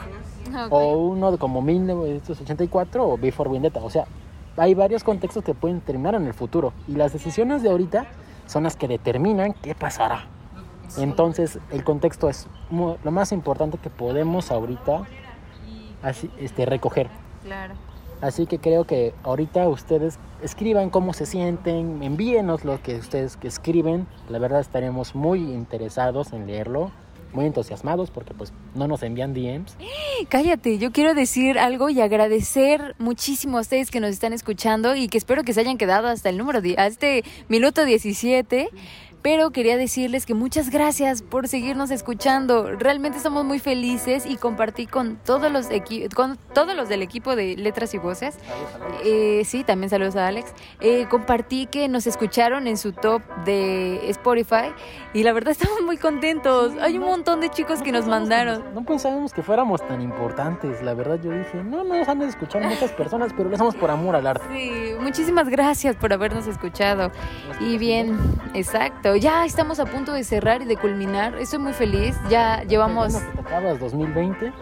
o 0.70 0.96
uno 0.96 1.32
de 1.32 1.38
como 1.38 1.62
1984 1.62 3.08
o 3.08 3.16
Before 3.18 3.50
Vendetta. 3.50 3.80
O 3.80 3.90
sea, 3.90 4.06
hay 4.56 4.74
varios 4.74 5.04
contextos 5.04 5.44
que 5.44 5.54
pueden 5.54 5.80
terminar 5.80 6.14
en 6.14 6.26
el 6.26 6.34
futuro 6.34 6.72
y 6.86 6.92
las 6.92 7.12
decisiones 7.12 7.62
de 7.62 7.70
ahorita 7.70 8.06
son 8.46 8.64
las 8.64 8.76
que 8.76 8.88
determinan 8.88 9.54
qué 9.54 9.74
pasará. 9.74 10.26
Entonces, 10.96 11.58
el 11.70 11.84
contexto 11.84 12.28
es 12.28 12.48
lo 12.70 13.10
más 13.10 13.32
importante 13.32 13.78
que 13.78 13.90
podemos 13.90 14.50
ahorita 14.50 15.02
así, 16.02 16.30
este, 16.38 16.64
recoger. 16.64 17.08
Claro. 17.42 17.74
Así 18.20 18.46
que 18.46 18.58
creo 18.58 18.84
que 18.84 19.14
ahorita 19.22 19.68
ustedes 19.68 20.18
escriban 20.42 20.90
cómo 20.90 21.12
se 21.12 21.24
sienten, 21.24 22.02
envíenos 22.02 22.64
lo 22.64 22.82
que 22.82 22.96
ustedes 22.96 23.36
que 23.36 23.46
escriben. 23.46 24.08
La 24.28 24.38
verdad 24.38 24.60
estaremos 24.60 25.14
muy 25.14 25.52
interesados 25.52 26.32
en 26.32 26.46
leerlo, 26.46 26.90
muy 27.32 27.46
entusiasmados 27.46 28.10
porque 28.10 28.34
pues 28.34 28.52
no 28.74 28.88
nos 28.88 29.02
envían 29.02 29.34
DMs. 29.34 29.76
Cállate, 30.28 30.78
yo 30.78 30.92
quiero 30.92 31.14
decir 31.14 31.58
algo 31.58 31.88
y 31.88 32.00
agradecer 32.00 32.94
muchísimo 32.98 33.58
a 33.58 33.60
ustedes 33.60 33.90
que 33.90 34.00
nos 34.00 34.10
están 34.10 34.32
escuchando 34.32 34.96
y 34.96 35.08
que 35.08 35.18
espero 35.18 35.44
que 35.44 35.52
se 35.52 35.60
hayan 35.60 35.78
quedado 35.78 36.08
hasta 36.08 36.28
el 36.28 36.38
número, 36.38 36.60
a 36.76 36.86
este 36.86 37.24
minuto 37.48 37.84
17 37.84 38.68
pero 39.22 39.50
quería 39.50 39.76
decirles 39.76 40.26
que 40.26 40.34
muchas 40.34 40.70
gracias 40.70 41.22
por 41.22 41.48
seguirnos 41.48 41.90
escuchando. 41.90 42.76
Realmente 42.76 43.18
estamos 43.18 43.44
muy 43.44 43.58
felices 43.58 44.26
y 44.26 44.36
compartí 44.36 44.86
con 44.86 45.16
todos 45.16 45.50
los, 45.50 45.68
con 46.14 46.38
todos 46.54 46.76
los 46.76 46.88
del 46.88 47.02
equipo 47.02 47.34
de 47.34 47.56
Letras 47.56 47.94
y 47.94 47.98
Voces. 47.98 48.36
Eh, 49.04 49.42
sí, 49.44 49.64
también 49.64 49.90
saludos 49.90 50.16
a 50.16 50.28
Alex. 50.28 50.52
Eh, 50.80 51.06
compartí 51.10 51.66
que 51.66 51.88
nos 51.88 52.06
escucharon 52.06 52.66
en 52.66 52.76
su 52.76 52.92
top 52.92 53.22
de 53.44 54.08
Spotify 54.10 54.72
y 55.12 55.22
la 55.24 55.32
verdad 55.32 55.50
estamos 55.58 55.80
muy 55.82 55.96
contentos. 55.96 56.74
Hay 56.80 56.98
un 56.98 57.04
montón 57.04 57.40
de 57.40 57.50
chicos 57.50 57.82
que 57.82 57.92
nos 57.92 58.06
mandaron. 58.06 58.74
No 58.74 58.84
pensábamos 58.84 59.32
que 59.32 59.42
fuéramos 59.42 59.86
tan 59.86 60.00
importantes. 60.00 60.82
La 60.82 60.94
verdad 60.94 61.18
yo 61.22 61.32
dije, 61.32 61.62
no, 61.64 61.82
no 61.82 61.96
nos 61.96 62.08
han 62.08 62.20
de 62.20 62.26
escuchar 62.26 62.62
muchas 62.62 62.92
personas, 62.92 63.32
pero 63.36 63.48
lo 63.48 63.54
hacemos 63.54 63.74
por 63.74 63.90
amor 63.90 64.14
al 64.14 64.26
arte. 64.26 64.44
Sí, 64.52 64.92
muchísimas 65.00 65.48
gracias 65.48 65.96
por 65.96 66.12
habernos 66.12 66.46
escuchado. 66.46 67.10
Y 67.60 67.78
bien, 67.78 68.16
exacto 68.54 69.07
ya 69.16 69.44
estamos 69.44 69.80
a 69.80 69.86
punto 69.86 70.12
de 70.12 70.24
cerrar 70.24 70.62
y 70.62 70.64
de 70.64 70.76
culminar. 70.76 71.36
Estoy 71.38 71.58
muy 71.58 71.72
feliz. 71.72 72.16
Ya 72.28 72.62
llevamos. 72.64 73.14
acabas 73.14 73.78
2020. 73.78 74.52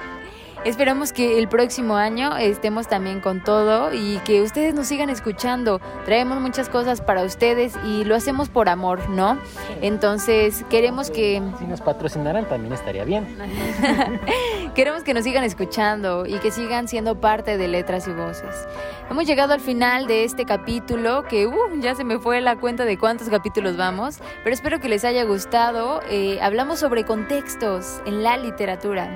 Esperamos 0.67 1.13
que 1.13 1.39
el 1.39 1.47
próximo 1.47 1.95
año 1.95 2.37
estemos 2.37 2.89
también 2.89 3.21
con 3.21 3.41
todo 3.41 3.95
y 3.95 4.19
que 4.25 4.43
ustedes 4.43 4.75
nos 4.75 4.89
sigan 4.89 5.11
escuchando. 5.11 5.81
Traemos 6.05 6.41
muchas 6.41 6.69
cosas 6.69 7.01
para 7.01 7.23
ustedes 7.23 7.75
y 7.87 8.03
lo 8.03 8.17
hacemos 8.17 8.49
por 8.49 8.69
amor, 8.69 9.09
¿no? 9.09 9.39
Entonces, 9.81 10.65
queremos 10.69 11.13
que... 11.13 11.41
Si 11.61 11.67
nos 11.67 11.81
patrocinaran 11.81 12.49
también 12.49 12.73
estaría 12.73 13.05
bien. 13.05 13.39
queremos 14.75 15.05
que 15.05 15.15
nos 15.15 15.23
sigan 15.23 15.45
escuchando 15.45 16.27
y 16.27 16.41
que 16.41 16.51
sigan 16.51 16.89
siendo 16.89 17.21
parte 17.21 17.59
de 17.59 17.69
Letras 17.69 18.09
y 18.09 18.13
Voces. 18.13 18.67
Hemos 19.09 19.25
llegado 19.25 19.55
al 19.55 19.61
final 19.61 20.09
de 20.09 20.25
este 20.25 20.47
capítulo 20.47 21.29
que 21.29 21.47
uh, 21.47 21.81
ya 21.81 21.95
se 21.95 22.03
me 22.03 22.19
fue 22.19 22.41
la 22.41 22.57
cuenta 22.57 22.85
de 22.85 22.99
cuántos 22.99 23.29
capítulos 23.29 23.77
vamos, 23.77 24.19
pero 24.43 24.53
espero 24.53 24.81
que 24.81 24.89
les 24.89 25.05
haya 25.05 25.23
gustado. 25.23 26.01
Eh, 26.11 26.41
hablamos 26.43 26.81
sobre 26.81 27.05
contextos 27.05 28.03
en 28.05 28.25
la 28.25 28.37
literatura. 28.37 29.09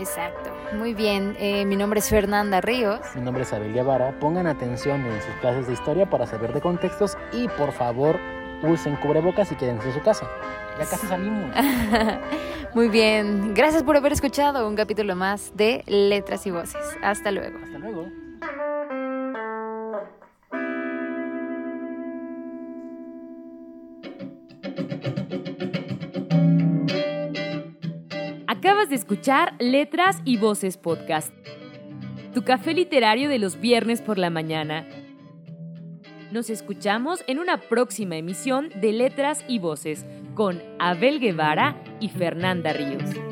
Exacto. 0.00 0.50
Muy 0.72 0.94
bien. 0.94 1.36
Eh, 1.38 1.64
mi 1.66 1.76
nombre 1.76 2.00
es 2.00 2.08
Fernanda 2.08 2.60
Ríos. 2.60 3.00
Mi 3.14 3.20
nombre 3.20 3.42
es 3.42 3.52
Abelia 3.52 3.82
Vara. 3.82 4.18
Pongan 4.18 4.46
atención 4.46 5.04
en 5.04 5.20
sus 5.20 5.34
clases 5.40 5.66
de 5.66 5.74
historia 5.74 6.08
para 6.08 6.26
saber 6.26 6.52
de 6.52 6.60
contextos 6.60 7.18
y 7.32 7.48
por 7.48 7.72
favor 7.72 8.18
usen 8.62 8.96
cubrebocas 8.96 9.52
y 9.52 9.56
quédense 9.56 9.88
en 9.88 9.94
su 9.94 10.02
casa. 10.02 10.26
Ya 10.78 10.86
casi 10.86 11.06
salimos. 11.06 11.54
Muy 12.74 12.88
bien. 12.88 13.52
Gracias 13.54 13.82
por 13.82 13.96
haber 13.96 14.12
escuchado 14.12 14.66
un 14.66 14.76
capítulo 14.76 15.14
más 15.16 15.52
de 15.54 15.84
Letras 15.86 16.46
y 16.46 16.50
Voces. 16.50 16.96
Hasta 17.02 17.30
luego. 17.30 17.58
Hasta 17.62 17.78
luego. 17.78 18.06
De 28.90 28.96
escuchar 28.96 29.54
Letras 29.60 30.20
y 30.24 30.36
Voces 30.36 30.76
Podcast, 30.76 31.32
tu 32.34 32.42
café 32.42 32.74
literario 32.74 33.28
de 33.28 33.38
los 33.38 33.60
viernes 33.60 34.02
por 34.02 34.18
la 34.18 34.30
mañana. 34.30 34.86
Nos 36.32 36.50
escuchamos 36.50 37.22
en 37.28 37.38
una 37.38 37.58
próxima 37.58 38.16
emisión 38.16 38.68
de 38.80 38.92
Letras 38.92 39.44
y 39.46 39.60
Voces 39.60 40.06
con 40.34 40.60
Abel 40.80 41.20
Guevara 41.20 41.80
y 42.00 42.08
Fernanda 42.08 42.72
Ríos. 42.72 43.29